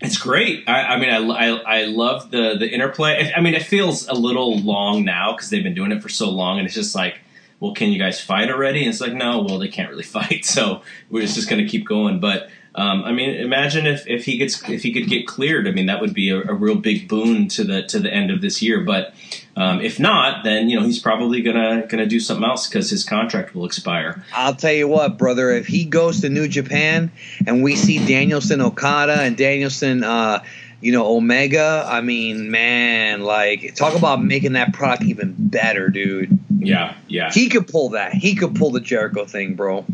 [0.00, 0.68] It's great.
[0.68, 3.32] I, I mean, I, I, I love the the interplay.
[3.36, 6.30] I mean, it feels a little long now because they've been doing it for so
[6.30, 7.20] long, and it's just like,
[7.60, 8.80] well, can you guys fight already?
[8.80, 11.86] And it's like, no, well, they can't really fight, so we're just going to keep
[11.86, 12.18] going.
[12.18, 15.68] But um, I mean, imagine if, if he gets if he could get cleared.
[15.68, 18.30] I mean, that would be a, a real big boon to the to the end
[18.30, 18.80] of this year.
[18.80, 19.12] But
[19.56, 23.04] um, if not, then you know he's probably gonna gonna do something else because his
[23.04, 24.24] contract will expire.
[24.34, 25.50] I'll tell you what, brother.
[25.50, 27.12] If he goes to New Japan
[27.46, 30.42] and we see Danielson Okada and Danielson, uh,
[30.80, 36.38] you know Omega, I mean, man, like talk about making that product even better, dude.
[36.58, 37.30] Yeah, yeah.
[37.30, 38.14] He could pull that.
[38.14, 39.84] He could pull the Jericho thing, bro.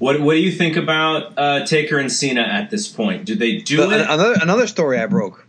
[0.00, 3.26] What what do you think about uh, Taker and Cena at this point?
[3.26, 4.00] Do they do But it?
[4.00, 5.46] another another story I broke.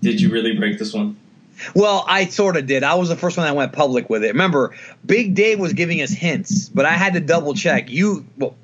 [0.00, 1.16] Did you really break this one?
[1.74, 2.82] Well, I sort of did.
[2.84, 4.28] I was the first one that went public with it.
[4.28, 4.74] Remember,
[5.04, 7.90] Big Dave was giving us hints, but I had to double check.
[7.90, 8.54] You, well,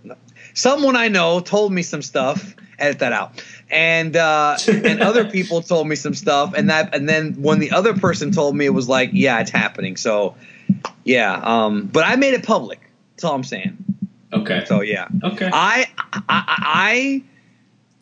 [0.54, 2.54] someone I know told me some stuff.
[2.78, 3.42] Edit that out.
[3.70, 7.70] And uh, and other people told me some stuff, and that and then when the
[7.72, 9.96] other person told me, it was like, yeah, it's happening.
[9.96, 10.36] So,
[11.04, 11.34] yeah.
[11.34, 12.80] Um, but I made it public.
[13.14, 13.81] That's all I'm saying.
[14.32, 14.64] Okay.
[14.66, 15.08] So yeah.
[15.22, 15.50] Okay.
[15.52, 17.22] I I I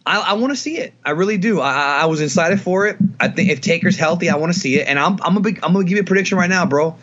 [0.07, 0.95] I, I want to see it.
[1.05, 1.61] I really do.
[1.61, 2.97] I, I- was excited for it.
[3.19, 4.89] I think if Taker's healthy, I want to see it.
[4.89, 6.97] And I'm I'm gonna be, I'm gonna give you a prediction right now, bro.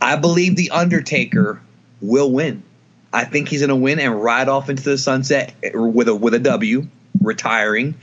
[0.00, 1.60] I believe the Undertaker
[2.00, 2.62] will win.
[3.12, 6.38] I think he's gonna win and ride off into the sunset with a with a
[6.38, 6.86] W,
[7.20, 7.94] retiring.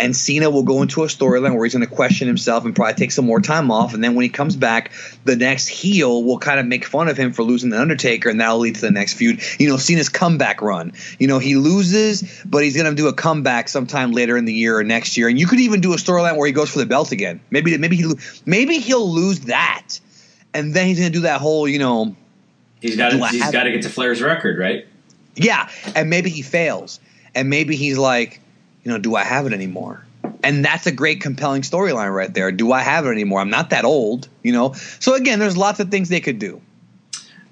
[0.00, 2.94] And Cena will go into a storyline where he's going to question himself and probably
[2.94, 3.94] take some more time off.
[3.94, 4.92] And then when he comes back,
[5.24, 8.40] the next heel will kind of make fun of him for losing the Undertaker, and
[8.40, 9.40] that'll lead to the next feud.
[9.58, 10.92] You know, Cena's comeback run.
[11.18, 14.54] You know, he loses, but he's going to do a comeback sometime later in the
[14.54, 15.28] year or next year.
[15.28, 17.40] And you could even do a storyline where he goes for the belt again.
[17.50, 18.12] Maybe maybe he
[18.46, 20.00] maybe he'll lose that,
[20.54, 22.16] and then he's going to do that whole you know
[22.80, 24.86] He's got I he's got to get to Flair's record, right?
[25.34, 27.00] Yeah, and maybe he fails,
[27.34, 28.40] and maybe he's like,
[28.88, 30.02] you know, do I have it anymore?
[30.42, 32.50] And that's a great, compelling storyline right there.
[32.50, 33.38] Do I have it anymore?
[33.38, 34.72] I'm not that old, you know.
[34.98, 36.62] So again, there's lots of things they could do.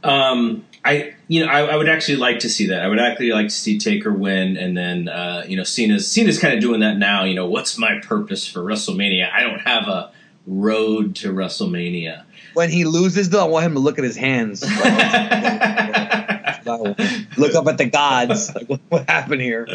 [0.02, 2.80] Um, I you know I, I would actually like to see that.
[2.80, 6.38] I would actually like to see Taker win, and then uh, you know Cena's Cena's
[6.38, 7.24] kind of doing that now.
[7.24, 9.30] You know, what's my purpose for WrestleMania?
[9.30, 10.12] I don't have a
[10.46, 12.24] road to WrestleMania.
[12.56, 14.80] When he loses, though, I want him to look at his hands, look
[17.54, 18.54] up at the gods.
[18.54, 19.68] Like, what, what happened here?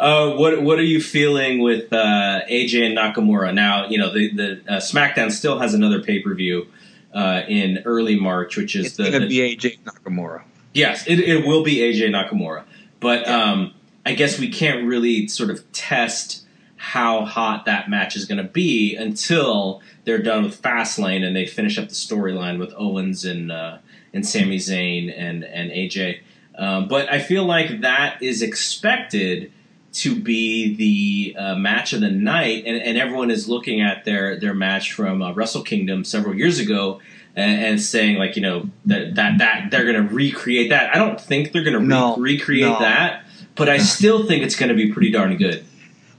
[0.00, 3.86] Uh, what what are you feeling with uh, AJ and Nakamura now?
[3.86, 6.68] You know the the uh, SmackDown still has another pay per view
[7.12, 10.44] uh, in early March, which is It's the, gonna be AJ Nakamura.
[10.72, 12.64] Yes, it, it will be AJ Nakamura,
[13.00, 13.74] but um,
[14.06, 16.46] I guess we can't really sort of test
[16.82, 21.44] how hot that match is going to be until they're done with Fastlane and they
[21.44, 23.76] finish up the storyline with Owens and uh,
[24.14, 26.20] and Sami Zayn and and AJ.
[26.56, 29.52] Um, but I feel like that is expected
[29.92, 34.40] to be the uh, match of the night, and, and everyone is looking at their
[34.40, 37.00] their match from uh, Wrestle Kingdom several years ago.
[37.36, 40.94] And, and saying like you know that that that they're going to recreate that.
[40.94, 42.80] I don't think they're going to re- No, recreate no.
[42.80, 43.24] that,
[43.54, 45.64] but I still think it's going to be pretty darn good.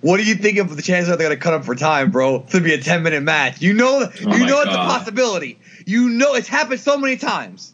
[0.01, 2.41] What do you think of the chances that they're gonna cut up for time, bro?
[2.49, 3.61] To be a ten minute match.
[3.61, 5.59] You know, Oh you know it's a possibility.
[5.85, 7.73] You know it's happened so many times.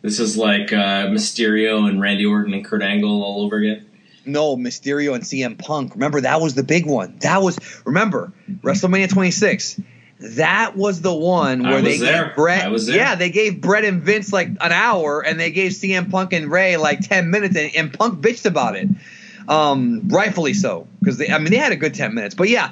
[0.00, 3.84] This is like uh, Mysterio and Randy Orton and Kurt Angle all over again.
[4.24, 5.94] No, Mysterio and CM Punk.
[5.94, 7.18] Remember that was the big one.
[7.20, 9.80] That was remember WrestleMania 26.
[10.20, 12.26] That was the one where they there.
[12.26, 12.64] gave Bret.
[12.64, 12.96] I was there.
[12.96, 16.50] Yeah, they gave Bret and Vince like an hour, and they gave CM Punk and
[16.50, 18.88] Rey like 10 minutes, and, and Punk bitched about it.
[19.48, 21.30] Um, rightfully so, because they.
[21.30, 22.34] I mean, they had a good 10 minutes.
[22.34, 22.70] But yeah,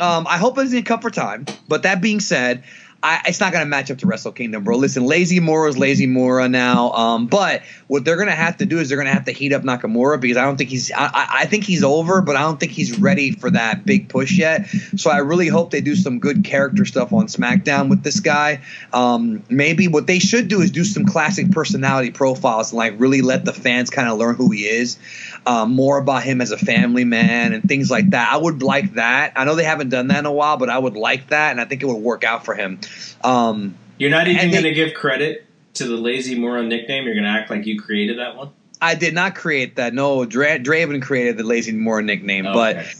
[0.00, 1.46] um, I hope it doesn't cut for time.
[1.68, 2.64] But that being said.
[3.02, 4.76] I, it's not going to match up to Wrestle Kingdom, bro.
[4.76, 6.90] Listen, Lazy Mora is Lazy Mora now.
[6.92, 9.32] Um, but what they're going to have to do is they're going to have to
[9.32, 10.90] heat up Nakamura because I don't think he's.
[10.90, 14.36] I I think he's over, but I don't think he's ready for that big push
[14.36, 14.66] yet.
[14.96, 18.62] So I really hope they do some good character stuff on SmackDown with this guy.
[18.92, 23.22] Um, maybe what they should do is do some classic personality profiles and like really
[23.22, 24.98] let the fans kind of learn who he is,
[25.46, 28.32] um, more about him as a family man and things like that.
[28.32, 29.32] I would like that.
[29.36, 31.60] I know they haven't done that in a while, but I would like that, and
[31.60, 32.80] I think it would work out for him.
[33.22, 37.04] Um, You're not even going to give credit to the Lazy Moron nickname.
[37.04, 38.50] You're going to act like you created that one.
[38.80, 39.94] I did not create that.
[39.94, 42.90] No, Dra- Draven created the Lazy moron nickname, Oh, but okay.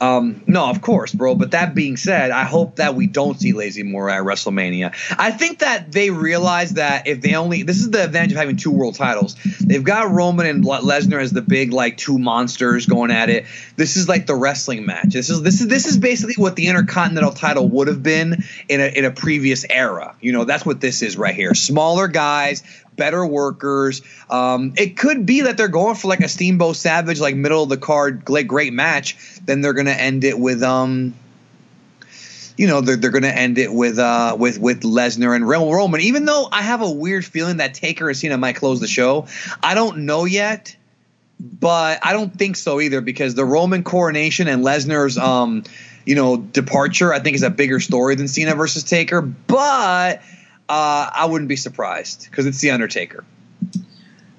[0.00, 1.34] Um, no, of course, bro.
[1.34, 4.94] But that being said, I hope that we don't see Lazy Moore at WrestleMania.
[5.18, 8.56] I think that they realize that if they only this is the advantage of having
[8.56, 9.36] two world titles.
[9.60, 13.46] They've got Roman and Le- Lesnar as the big like two monsters going at it.
[13.76, 15.14] This is like the wrestling match.
[15.14, 18.80] This is this is this is basically what the Intercontinental title would have been in
[18.80, 20.14] a in a previous era.
[20.20, 21.54] You know, that's what this is right here.
[21.54, 22.62] Smaller guys,
[22.96, 24.02] better workers.
[24.30, 27.68] Um, it could be that they're going for like a Steamboat Savage, like middle of
[27.68, 29.16] the card, great, great match.
[29.44, 31.14] Then they're gonna end it with um,
[32.56, 36.00] you know, they're they're gonna end it with uh with with Lesnar and Ro- Roman.
[36.00, 39.26] Even though I have a weird feeling that Taker and Cena might close the show,
[39.62, 40.76] I don't know yet.
[41.38, 45.64] But I don't think so either because the Roman coronation and Lesnar's um,
[46.06, 49.20] you know, departure I think is a bigger story than Cena versus Taker.
[49.20, 50.22] But
[50.68, 53.24] uh, I wouldn't be surprised because it's the Undertaker.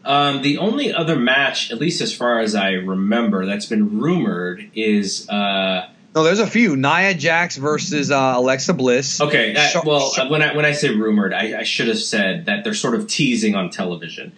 [0.06, 4.70] Um, the only other match, at least as far as I remember, that's been rumored
[4.74, 6.78] is uh, No, there's a few.
[6.78, 9.20] Nia Jax versus uh, Alexa Bliss.
[9.20, 9.54] okay.
[9.54, 12.46] uh, Sure- well, uh, when I when I say rumored, I, I should have said
[12.46, 14.32] that they're sort of teasing on television.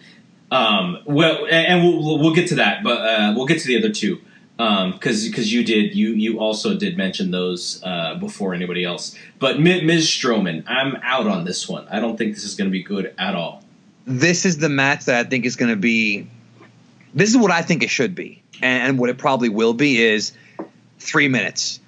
[0.50, 3.90] Um, well, and- we'll we'll get to that, but uh, we'll get to the other
[3.90, 4.20] two
[4.60, 9.16] because because you did you you also did mention those uh, before anybody else.
[9.38, 11.86] But Mi- Miz Strowman, I'm out on this one.
[11.88, 13.64] I don't think this is going to be good at all.
[14.06, 16.26] This is the match that I think is going to be.
[17.14, 20.02] This is what I think it should be, and, and what it probably will be
[20.02, 20.32] is
[20.98, 21.79] three minutes.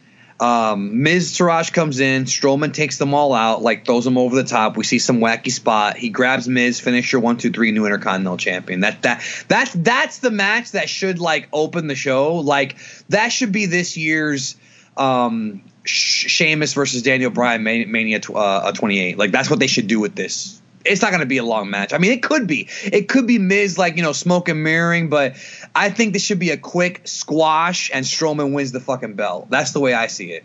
[0.42, 4.76] Um, Miztourage comes in, Strowman takes them all out, like throws them over the top.
[4.76, 5.96] We see some wacky spot.
[5.96, 8.80] He grabs Miz, finisher one, two, three, new Intercontinental Champion.
[8.80, 12.36] That that that's that's the match that should like open the show.
[12.36, 12.76] Like
[13.10, 14.56] that should be this year's
[14.96, 19.18] um, Sheamus versus Daniel Bryan Man- Mania tw- uh, 28.
[19.18, 20.61] Like that's what they should do with this.
[20.84, 21.92] It's not going to be a long match.
[21.92, 22.68] I mean, it could be.
[22.84, 25.36] It could be Miz like you know smoke and mirroring, but
[25.74, 29.48] I think this should be a quick squash and Strowman wins the fucking belt.
[29.50, 30.44] That's the way I see it.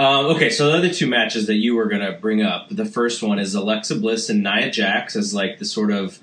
[0.00, 2.86] Um, okay, so the other two matches that you were going to bring up, the
[2.86, 6.18] first one is Alexa Bliss and Nia Jax as like the sort of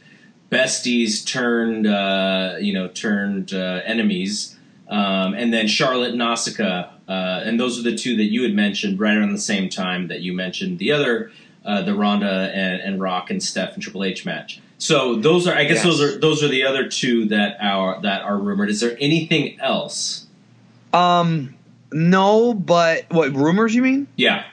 [0.49, 7.41] besties turned, uh, you know, turned uh, enemies, um, and then Charlotte and Asuka, uh,
[7.43, 10.21] and those are the two that you had mentioned right around the same time that
[10.21, 11.31] you mentioned the other,
[11.67, 14.59] uh, the Ronda and, and Rock and Steph and Triple H match.
[14.79, 15.83] So those are, I guess, Yes.
[15.83, 18.69] those are those are the other two that are that are rumored.
[18.69, 20.25] Is there anything else?
[20.93, 21.55] Um,
[21.91, 24.07] no, but what rumors you mean?
[24.15, 24.43] Yeah.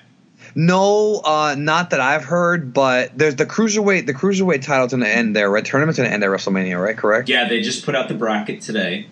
[0.57, 4.07] No, uh, not that I've heard, but there's the cruiserweight.
[4.07, 5.65] The cruiserweight title's going to end there, right?
[5.65, 6.97] Tournament's going to end at WrestleMania, right?
[6.97, 7.29] Correct.
[7.29, 9.07] Yeah, they just put out the bracket today,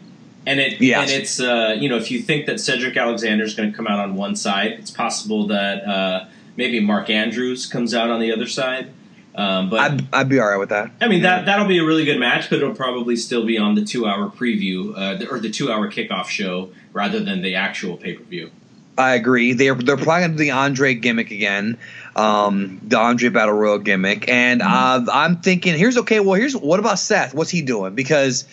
[0.47, 1.11] and it Yes.
[1.13, 3.87] and it's uh, you know if you think that Cedric Alexander is going to come
[3.87, 6.27] out on one side, it's possible that uh,
[6.57, 8.91] maybe Mark Andrews comes out on the other side.
[9.35, 10.91] Um, but I'd, I'd be all right with that.
[11.01, 13.75] I mean that that'll be a really good match, but it'll probably still be on
[13.75, 17.55] the two hour preview uh, the- or the two hour kickoff show rather than the
[17.55, 18.51] actual pay per view.
[18.99, 19.55] I agree.
[19.55, 21.79] They're they're probably going to do the Andre gimmick again,
[22.15, 26.21] um, the Andre Battle Royal gimmick, and uh, I'm thinking, here's okay.
[26.21, 27.33] Well, here's what about Seth?
[27.33, 27.95] What's he doing?
[27.95, 28.45] Because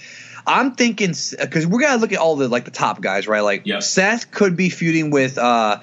[0.47, 3.41] I'm thinking because we're gonna look at all the like the top guys, right?
[3.41, 3.83] Like Yep.
[3.83, 5.81] Seth could be feuding with uh,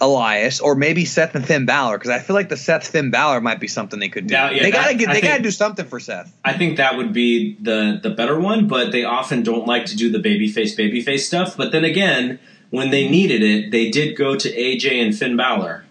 [0.00, 3.40] Elias, or maybe Seth and Finn Balor, because I feel like the Seth Finn Balor
[3.40, 4.34] might be something they could do.
[4.34, 6.32] Now, yeah, they gotta that- get, they think- gotta do something for Seth.
[6.44, 9.96] I think that would be the the better one, but they often don't like to
[9.96, 11.56] do the babyface babyface stuff.
[11.56, 12.38] But then again,
[12.70, 15.84] when they needed it, they did go to AJ and Finn Balor.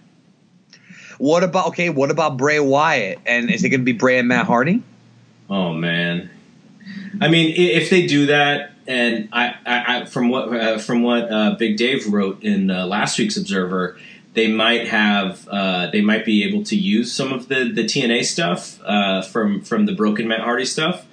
[1.17, 1.89] What about okay?
[1.89, 3.19] What about Bray Wyatt?
[3.25, 4.83] And is it going to be Bray and Matt Hardy?
[5.49, 6.29] Oh man,
[7.19, 11.31] I mean, if they do that, and I, I, I from what uh, from what
[11.31, 13.97] uh, Big Dave wrote in uh, last week's Observer,
[14.33, 18.23] they might have uh, they might be able to use some of the the TNA
[18.23, 21.05] stuff uh, from from the Broken Matt Hardy stuff.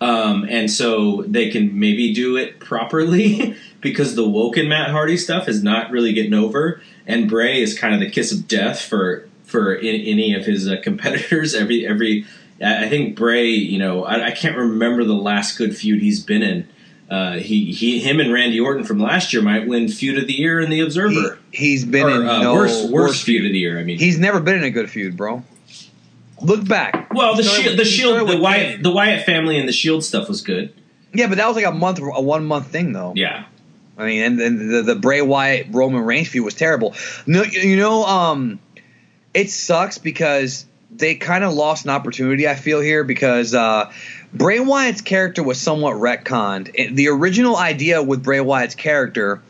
[0.00, 5.48] Um, and so they can maybe do it properly because the woken Matt Hardy stuff
[5.48, 9.28] is not really getting over, and Bray is kind of the kiss of death for
[9.44, 11.54] for in, any of his uh, competitors.
[11.62, 12.26] Every every
[12.60, 16.42] I think Bray, you know, I, I can't remember the last good feud he's been
[16.42, 16.68] in.
[17.10, 20.32] Uh, he he him and Randy Orton from last year might win feud of the
[20.32, 21.38] year in the Observer.
[21.52, 23.78] he's been or in uh, no worst worst feud of the year.
[23.78, 25.42] I mean, He's never been in a good feud, bro.
[26.40, 27.12] Look back.
[27.14, 28.82] well, the shield, the shield, the Wyatt, Kane.
[28.82, 30.74] the Wyatt family and the Shield stuff was good.
[31.14, 33.12] Yeah, but that was like a month, a one month thing, though.
[33.14, 33.44] Yeah,
[33.98, 36.94] I mean, and, and the, the Bray Wyatt Roman Reigns feud was terrible.
[37.26, 38.58] No, you know, um,
[39.34, 42.48] it sucks because they kind of lost an opportunity.
[42.48, 43.92] I feel here because uh,
[44.34, 46.94] Bray Wyatt's character was somewhat retconned.
[46.94, 49.42] The original idea with Bray Wyatt's character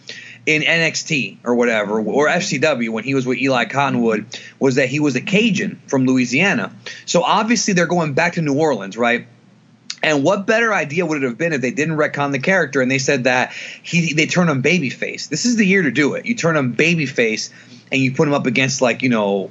[0.44, 4.26] in NXT or whatever or FCW when he was with Eli Cottonwood
[4.58, 6.74] was that he was a Cajun from Louisiana.
[7.06, 9.26] So obviously they're going back to New Orleans, right?
[10.02, 12.90] And what better idea would it have been if they didn't retcon the character and
[12.90, 15.28] they said that he they turn him babyface?
[15.28, 16.26] This is the year to do it.
[16.26, 17.50] You turn him babyface
[17.92, 19.50] and you put him up against like you know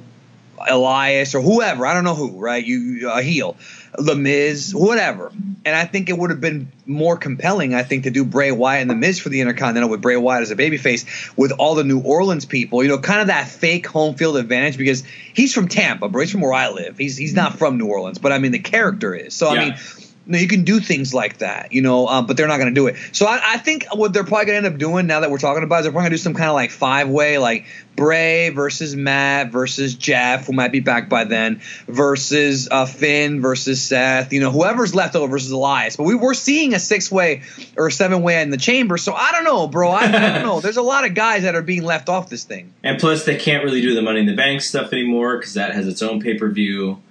[0.68, 1.86] Elias or whoever.
[1.86, 2.62] I don't know who, right?
[2.62, 3.56] You- a heel,
[3.98, 5.30] The Miz, whatever.
[5.64, 7.74] And I think it would have been more compelling.
[7.74, 10.42] I think to do Bray Wyatt and The Miz for the Intercontinental with Bray Wyatt
[10.42, 12.82] as a babyface with all the New Orleans people.
[12.82, 16.22] You know, kind of that fake home field advantage because he's from Tampa, bro.
[16.22, 16.96] He's from where I live.
[16.96, 19.34] He's he's not from New Orleans, but I mean the character is.
[19.34, 19.76] So I mean.
[20.24, 22.74] No, you can do things like that, you know, um, but they're not going to
[22.74, 22.96] do it.
[23.10, 25.38] So I, I think what they're probably going to end up doing now that we're
[25.38, 27.64] talking about is they're probably going to do some kind of like five way, like
[27.96, 33.82] Bray versus Matt versus Jeff, who might be back by then, versus uh, Finn versus
[33.82, 35.96] Seth, you know, whoever's left over versus Elias.
[35.96, 37.42] But we were seeing a six way
[37.76, 38.98] or a seven way in the chamber.
[38.98, 39.90] So I don't know, bro.
[39.90, 40.60] I, I don't know.
[40.62, 42.72] There's a lot of guys that are being left off this thing.
[42.84, 45.74] and plus they can't really do the Money in the Bank stuff anymore because that
[45.74, 47.02] has its own pay per view.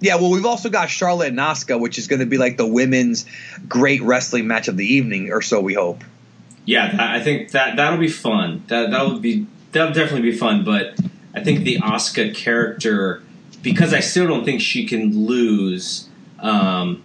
[0.00, 2.66] Yeah, well, we've also got Charlotte and Asuka, which is going to be like the
[2.66, 3.26] women's
[3.68, 6.02] great wrestling match of the evening, or so we hope.
[6.64, 8.64] Yeah, I think that that'll be fun.
[8.68, 10.64] That that'll be that'll definitely be fun.
[10.64, 10.98] But
[11.34, 13.22] I think the Asuka character,
[13.62, 16.08] because I still don't think she can lose.
[16.38, 17.02] Um,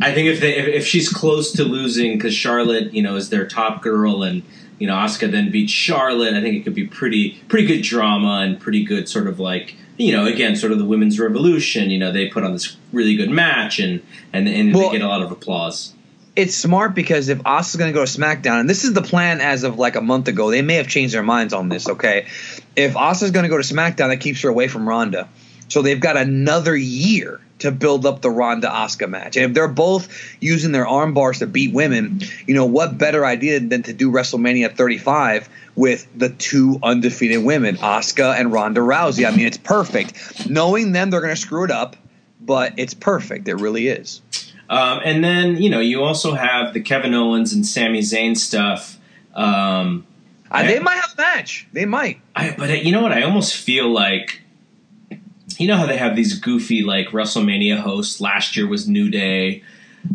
[0.00, 3.28] I think if they if, if she's close to losing, because Charlotte, you know, is
[3.28, 4.42] their top girl, and
[4.78, 8.40] you know Asuka then beats Charlotte, I think it could be pretty pretty good drama
[8.42, 11.90] and pretty good sort of like you know again sort of the women's revolution.
[11.90, 15.04] You know, they put on this really good match and and and Well- they get
[15.04, 15.92] a lot of applause.
[16.36, 19.40] It's smart because if Asuka's going to go to SmackDown, and this is the plan
[19.40, 21.88] as of like a month ago, they may have changed their minds on this.
[21.88, 22.26] Okay,
[22.74, 25.28] if Asuka's going to go to SmackDown, that keeps her away from Ronda,
[25.68, 29.36] so they've got another year to build up the Ronda Asuka match.
[29.36, 30.08] And if they're both
[30.40, 34.10] using their arm bars to beat women, you know what better idea than to do
[34.10, 39.26] WrestleMania 35 with the two undefeated women, Asuka and Ronda Rousey?
[39.26, 40.48] I mean, it's perfect.
[40.48, 41.96] Knowing them, they're going to screw it up,
[42.40, 43.48] but it's perfect.
[43.48, 44.20] It really is.
[44.70, 48.98] Um, and then you know you also have the Kevin Owens and Sami Zayn stuff.
[49.34, 50.06] Um,
[50.50, 51.66] Uh, They might have a match.
[51.72, 52.20] They might.
[52.34, 53.12] I, but you know what?
[53.12, 54.40] I almost feel like
[55.58, 58.20] you know how they have these goofy like WrestleMania hosts.
[58.20, 59.62] Last year was New Day.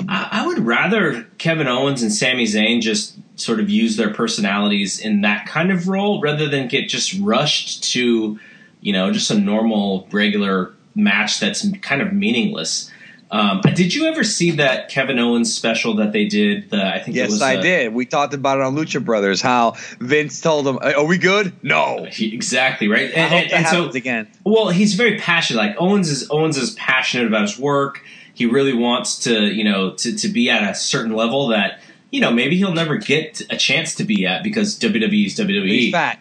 [0.07, 4.99] I, I would rather Kevin Owens and Sami Zayn just sort of use their personalities
[4.99, 8.39] in that kind of role rather than get just rushed to
[8.81, 12.91] you know just a normal regular match that's kind of meaningless.
[13.31, 16.71] Um, did you ever see that Kevin Owens special that they did?
[16.71, 17.93] The I think it Yes, was I uh, did.
[17.93, 19.39] We talked about it on Lucha Brothers.
[19.39, 21.53] How Vince told him, "Are we good?
[21.61, 24.27] No." He- Exactly right, I and, hope and- that and so again.
[24.45, 25.59] Well, he's very passionate.
[25.59, 28.01] Like Owens is Owens is passionate about his work.
[28.33, 31.81] He really wants to, you know, to, to be at a certain level that,
[32.11, 35.67] you know, maybe he'll never get a chance to be at because WWE is WWE.
[35.67, 36.19] He's fat.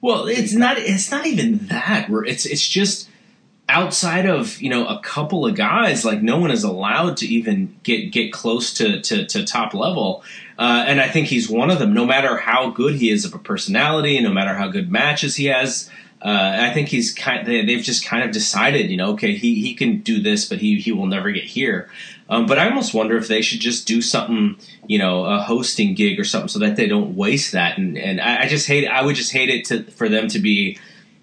[0.00, 0.78] Well, it's not.
[0.78, 2.10] It's not even that.
[2.10, 3.08] We're, it's it's just
[3.68, 6.04] outside of you know a couple of guys.
[6.04, 10.24] Like no one is allowed to even get get close to to, to top level.
[10.58, 11.94] Uh, and I think he's one of them.
[11.94, 15.46] No matter how good he is of a personality, no matter how good matches he
[15.46, 15.88] has,
[16.24, 17.46] Uh, I think he's kind.
[17.46, 20.58] They, they've just kind of decided, you know, okay, he he can do this, but
[20.58, 21.90] he he will never get here.
[22.28, 24.56] Um, but I almost wonder if they should just do something,
[24.86, 27.76] you know, a hosting gig or something, so that they don't waste that.
[27.76, 28.86] And and I, I just hate.
[28.86, 30.78] I would just hate it to for them to be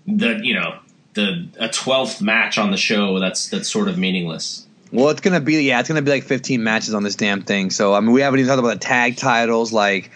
[0.05, 0.79] the you know
[1.13, 3.19] the a twelfth match on the show.
[3.19, 4.67] That's that's sort of meaningless.
[4.91, 7.69] Well, it's gonna be yeah, it's gonna be like 15 matches on this damn thing.
[7.69, 9.71] So I mean, we haven't even talked about the tag titles.
[9.71, 10.11] Like,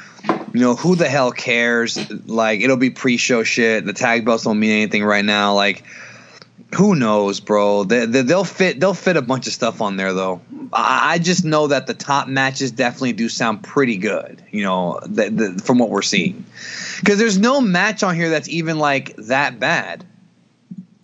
[0.54, 1.98] you know, who the hell cares?
[2.28, 3.86] Like, it'll be pre-show shit.
[3.86, 5.56] The tag belts don't mean anything right now.
[5.56, 5.84] Like,
[6.76, 7.84] who knows, bro?
[7.84, 10.42] They, they, they'll fit they'll fit a bunch of stuff on there though.
[10.72, 14.44] I, I just know that the top matches definitely do sound pretty good.
[14.52, 16.46] You know, the, the, from what we're seeing,
[17.00, 20.06] because there's no match on here that's even like that bad.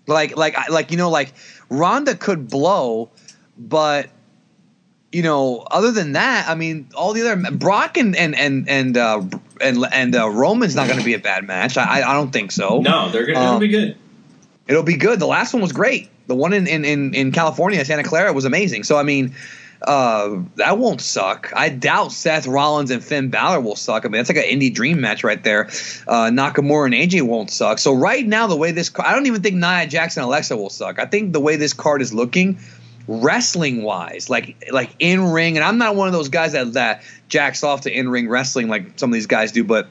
[0.07, 1.33] Like like like you know like
[1.69, 3.11] Ronda could blow
[3.59, 4.09] but
[5.11, 8.97] you know, other than that, I mean, all the other Brock and and and and
[8.97, 9.21] uh,
[9.59, 11.77] and and uh, Roman's not going to be a bad match.
[11.77, 12.81] I I don't think so.
[12.81, 13.95] No, they're gonna Um, be good.
[14.67, 15.19] It'll be good.
[15.19, 16.09] The last one was great.
[16.27, 18.83] The one in in in, in California, Santa Clara, was amazing.
[18.83, 19.33] So I mean.
[19.81, 21.53] Uh, that won't suck.
[21.55, 24.03] I doubt Seth Rollins and Finn Balor will suck.
[24.03, 25.67] I mean, that's like an indie dream match right there.
[26.05, 27.79] Uh, Nakamura and AJ won't suck.
[27.79, 30.69] So right now, the way this, I don't even think Nia Jackson and Alexa will
[30.69, 30.99] suck.
[30.99, 32.59] I think the way this card is looking,
[33.09, 37.03] wrestling wise, like like in ring, and I'm not one of those guys that that
[37.27, 39.87] jacks off to in ring wrestling like some of these guys do, but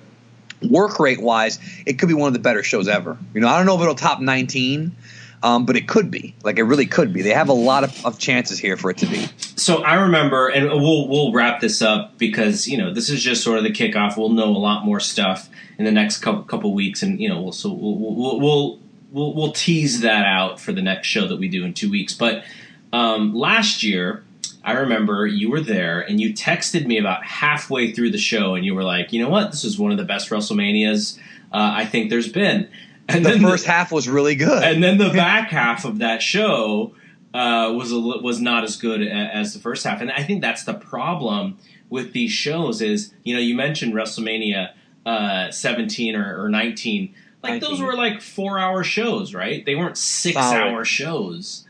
[0.71, 3.19] work rate wise, it could be one of the better shows ever.
[3.35, 4.95] You know, I don't know if it'll top 19,
[5.43, 6.35] um, but it could be.
[6.45, 7.23] Like it really could be.
[7.23, 9.29] They have a lot of, of chances here for it to be.
[9.57, 13.43] So I remember, and we'll we'll wrap this up because you know this is just
[13.43, 14.17] sort of the kickoff.
[14.17, 17.43] We'll know a lot more stuff in the next couple couple weeks, and you know
[17.43, 18.79] we'll so we'll we'll we'll,
[19.11, 22.15] we'll, we'll tease that out for the next show that we do in two weeks.
[22.15, 22.45] But
[22.93, 24.25] um, last year,
[24.65, 28.65] I remember you were there and you texted me about halfway through the show, and
[28.65, 31.19] you were like, you know what, this is one of the best WrestleManias
[31.53, 32.69] uh, I think there's been.
[33.11, 34.63] And The first half was really good.
[34.63, 36.95] and then the back half of that show
[37.33, 40.43] uh, was a, was not as good a, as the first half, and I think
[40.43, 41.57] that's the problem
[41.89, 42.83] with these shows.
[42.83, 44.73] Is you know you mentioned WrestleMania
[45.07, 49.65] uh, 17 or, or 19, like those were like four hour shows, right?
[49.65, 50.61] They weren't six Solid.
[50.61, 51.65] hour shows.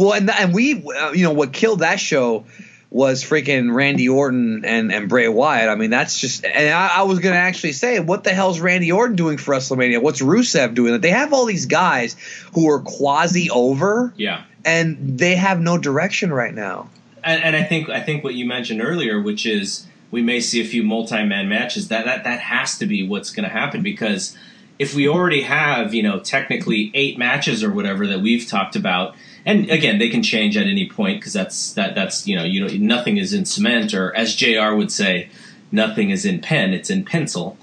[0.00, 2.44] Well, and and we, uh, you know, what killed that show
[2.92, 5.68] was freaking Randy Orton and, and Bray Wyatt.
[5.68, 6.44] I mean, that's just.
[6.44, 9.54] And I, I was going to actually say, what the hell's Randy Orton doing for
[9.54, 10.02] WrestleMania?
[10.02, 11.00] What's Rusev doing?
[11.00, 12.16] They have all these guys
[12.54, 14.42] who are quasi over, Yeah.
[14.64, 16.88] and they have no direction right now.
[17.22, 20.60] and, and I think I think what you mentioned earlier, which is we may see
[20.60, 21.88] a few multi-man matches.
[21.88, 24.36] That that that has to be what's going to happen because
[24.80, 29.14] if we already have you know technically eight matches or whatever that we've talked about,
[29.44, 32.60] and again they can change at any point because that's that that's you know you
[32.60, 34.74] know nothing is in cement or as Jr.
[34.74, 35.28] would say,
[35.72, 36.72] nothing is in pen.
[36.74, 37.56] It's in pencil.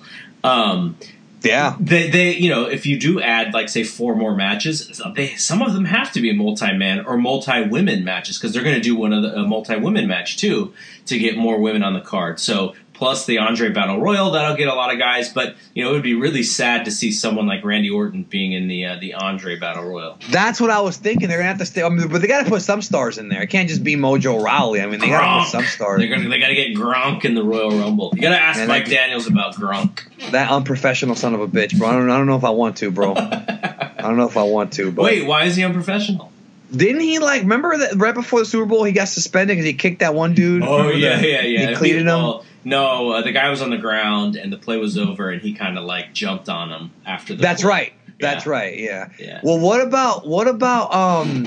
[0.43, 0.97] Um,
[1.43, 1.75] Yeah.
[1.79, 5.61] they, they, you know, if you do add like say four more matches, they some
[5.61, 9.13] of them have to be multi-man or multi-women matches because they're going to do one
[9.13, 10.73] of the a multi-women match too
[11.05, 12.39] to get more women on the card.
[12.39, 15.91] So plus the Andre Battle Royal that'll get a lot of guys, but you know
[15.91, 18.97] it would be really sad to see someone like Randy Orton being in the uh,
[18.99, 20.17] the Andre Battle Royal.
[20.29, 21.29] That's what I was thinking.
[21.29, 23.29] They're gonna have to stay, I mean, but they got to put some stars in
[23.29, 23.41] there.
[23.43, 24.81] It can't just be Mojo Rawley.
[24.81, 25.99] I mean, they got to put some stars.
[25.99, 28.11] They're gonna they got to get Gronk in the Royal Rumble.
[28.15, 30.01] You got to ask Man, Mike that- Daniels about Gronk.
[30.31, 31.89] That unprofessional son of a bitch, bro.
[31.89, 33.13] I don't, I don't know if I want to, bro.
[33.15, 34.91] I don't know if I want to.
[34.91, 36.31] But Wait, why is he unprofessional?
[36.75, 39.73] didn't he like remember that right before the Super Bowl he got suspended because he
[39.73, 40.63] kicked that one dude?
[40.63, 41.27] Oh yeah, that?
[41.27, 41.69] yeah, yeah.
[41.69, 42.07] He cleated him.
[42.07, 45.41] Well, no, uh, the guy was on the ground and the play was over, and
[45.41, 47.41] he kind of like jumped on him after the.
[47.41, 47.69] That's play.
[47.69, 47.93] right.
[48.19, 48.51] That's Yeah.
[48.51, 48.77] right.
[48.79, 49.09] Yeah.
[49.19, 49.39] Yeah.
[49.43, 51.45] Well, what about what about um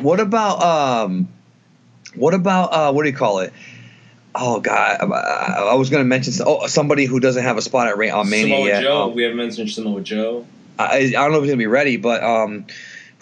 [0.00, 1.28] what about um
[2.14, 3.52] what about uh what do you call it?
[4.34, 7.88] Oh God, I, I was going to mention oh, somebody who doesn't have a spot
[7.88, 8.82] at on Mania Samoa yet.
[8.82, 9.02] Joe.
[9.02, 10.46] Um, we haven't mentioned Samoa Joe.
[10.78, 12.64] I, I don't know if he's gonna be ready, but um,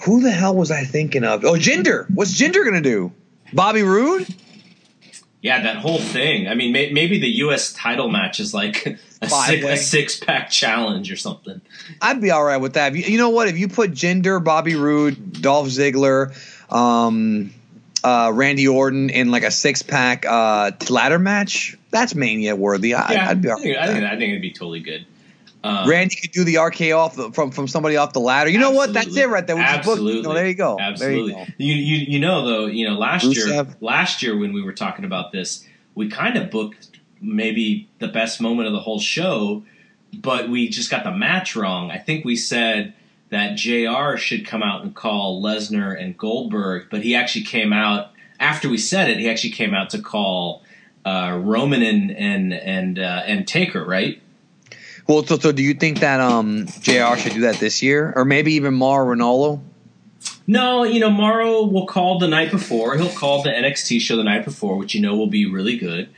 [0.04, 1.44] who the hell was I thinking of?
[1.44, 2.06] Oh, Jinder.
[2.14, 3.12] What's Jinder gonna do?
[3.52, 4.32] Bobby Roode?
[5.42, 6.48] Yeah, that whole thing.
[6.48, 7.72] I mean, may, maybe the U.S.
[7.72, 8.86] title match is like
[9.22, 11.60] a, six, a six pack challenge or something.
[12.02, 12.94] I'd be all right with that.
[12.94, 13.48] You, you know what?
[13.48, 16.34] If you put Jinder, Bobby Roode, Dolph Ziggler,
[16.72, 17.54] um,
[18.04, 22.94] uh, Randy Orton in like a six pack uh, ladder match, that's mania worthy.
[22.94, 24.04] I, Yeah, I'd be I think, with I, think.
[24.04, 25.06] I think it'd be totally good.
[25.62, 28.48] Um, Randy could do the RK off the, from from somebody off the ladder.
[28.48, 28.92] You know what?
[28.94, 29.56] That's it right there.
[29.56, 30.22] We just booked- Absolutely.
[30.22, 30.78] no, there you go.
[30.80, 31.32] Absolutely.
[31.32, 31.44] You go.
[31.58, 35.04] You, you you know though you know last year last year when we were talking
[35.04, 39.62] about this we kind of booked maybe the best moment of the whole show,
[40.14, 41.90] but we just got the match wrong.
[41.90, 42.94] I think we said
[43.28, 44.16] that Jr.
[44.16, 48.78] should come out and call Lesnar and Goldberg, but he actually came out after we
[48.78, 49.18] said it.
[49.18, 50.62] He actually came out to call
[51.04, 54.20] uh, Roman and and and uh, and Taker, right?
[55.06, 57.16] Well, so, so do you think that um Jr.
[57.16, 59.60] should do that this year, or maybe even Mauro Ranallo?
[60.46, 62.96] No, you know, Mauro will call the night before.
[62.96, 66.08] He'll call the NXT show the night before, which you know will be really good.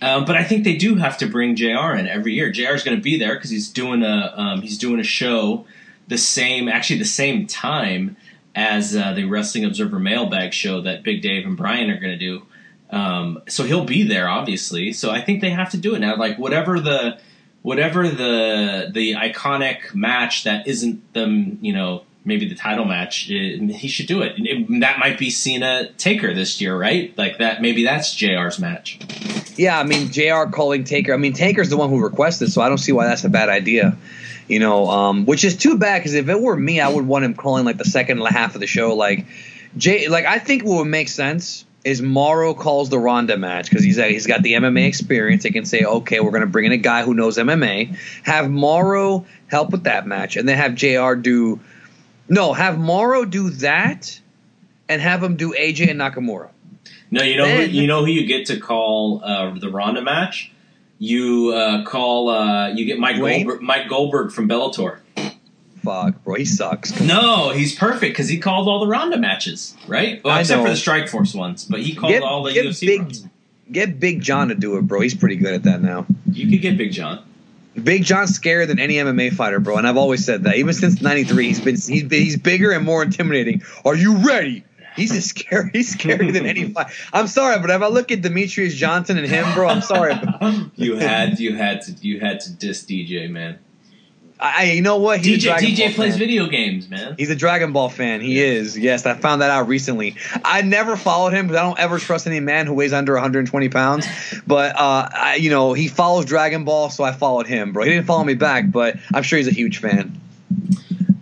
[0.00, 1.94] Um, but I think they do have to bring Jr.
[1.94, 2.52] in every year.
[2.52, 2.74] Jr.
[2.74, 5.64] is going to be there because he's doing a um, he's doing a show
[6.06, 8.16] the same actually the same time
[8.54, 12.18] as uh, the Wrestling Observer Mailbag show that Big Dave and Brian are going to
[12.18, 12.42] do.
[12.90, 14.92] Um, so he'll be there, obviously.
[14.92, 16.16] So I think they have to do it now.
[16.16, 17.20] Like whatever the
[17.68, 23.60] whatever the the iconic match that isn't them, you know, maybe the title match, it,
[23.72, 24.36] he should do it.
[24.38, 24.80] it.
[24.80, 27.16] That might be Cena Taker this year, right?
[27.18, 27.60] Like that.
[27.60, 28.98] Maybe that's Jr's match.
[29.58, 30.50] Yeah, I mean Jr.
[30.50, 31.12] calling Taker.
[31.12, 33.50] I mean Taker's the one who requested, so I don't see why that's a bad
[33.50, 33.98] idea.
[34.48, 37.26] You know, um, which is too bad because if it were me, I would want
[37.26, 38.94] him calling like the second half of the show.
[38.94, 39.26] Like
[39.76, 43.82] Jay, like I think what would make sense is Mauro calls the Ronda match because
[43.82, 45.42] he's he's got the MMA experience.
[45.42, 47.96] They can say, okay, we're going to bring in a guy who knows MMA.
[48.24, 51.14] Have Mauro help with that match, and then have Jr.
[51.14, 51.60] do
[52.28, 54.20] no, have Mauro do that,
[54.88, 56.50] and have him do AJ and Nakamura.
[57.10, 60.02] No, you know Then- who, you know who you get to call uh, the Ronda
[60.02, 60.52] match.
[60.98, 64.98] You uh, call uh, you get Mike Goldberg, Mike Goldberg from Bellator.
[65.88, 67.00] Fuck, bro, he sucks.
[67.00, 70.22] No, he's perfect because he called all the Ronda matches, right?
[70.22, 70.64] Well, I except know.
[70.64, 73.26] for the Strikeforce ones, but he called Get- all the get UFC big- ones.
[73.72, 75.00] Get Big John to do it, bro.
[75.00, 76.06] He's pretty good at that now.
[76.32, 77.20] You could get Big John.
[77.82, 80.56] Big John's scarier than any MMA fighter, bro, and I've always said that.
[80.56, 83.62] Even since '93, he's been he's he's bigger and more intimidating.
[83.84, 84.64] Are you ready?
[84.96, 85.70] He's as scary.
[85.74, 86.88] He's scarier than any fight.
[87.12, 90.14] I'm sorry, but if I look at Demetrious Johnson and him, bro, I'm sorry.
[90.40, 93.58] But you had you had to you had to diss DJ man.
[94.40, 95.24] I, you know what?
[95.24, 96.18] He's DJ DJ Ball plays fan.
[96.18, 97.16] video games, man.
[97.18, 98.20] He's a Dragon Ball fan.
[98.20, 98.78] He is.
[98.78, 100.14] Yes, I found that out recently.
[100.44, 103.68] I never followed him because I don't ever trust any man who weighs under 120
[103.68, 104.06] pounds.
[104.46, 107.84] But uh, I, you know, he follows Dragon Ball, so I followed him, bro.
[107.84, 110.20] He didn't follow me back, but I'm sure he's a huge fan.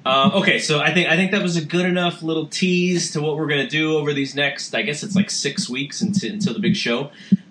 [0.04, 3.20] Um, okay, so I think I think that was a good enough little tease to
[3.20, 4.72] what we're gonna do over these next.
[4.72, 7.10] I guess it's like six weeks until, until the big show.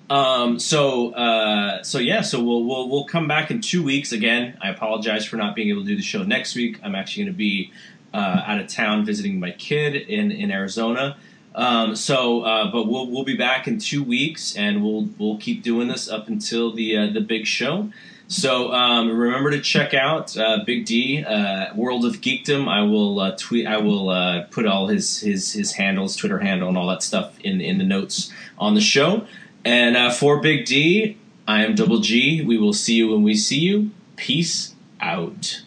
[0.09, 4.57] Um, so uh, so yeah, so we'll we'll we'll come back in two weeks again.
[4.61, 6.79] I apologize for not being able to do the show next week.
[6.83, 7.71] I'm actually gonna be
[8.13, 11.17] uh, out of town visiting my kid in in Arizona.
[11.55, 15.63] Um, so, uh, but we'll we'll be back in two weeks, and we'll we'll keep
[15.63, 17.89] doing this up until the uh, the big show.
[18.27, 22.67] So um, remember to check out uh, Big D uh, World of Geekdom.
[22.67, 23.65] I will tweet.
[23.65, 27.59] I will put all his his his handles, Twitter handle, and all that stuff in
[27.61, 29.25] in the notes on the show.
[29.65, 32.43] And uh, for Big D, I am Double G.
[32.45, 33.89] We will see you when we see you.
[34.15, 35.64] Peace out.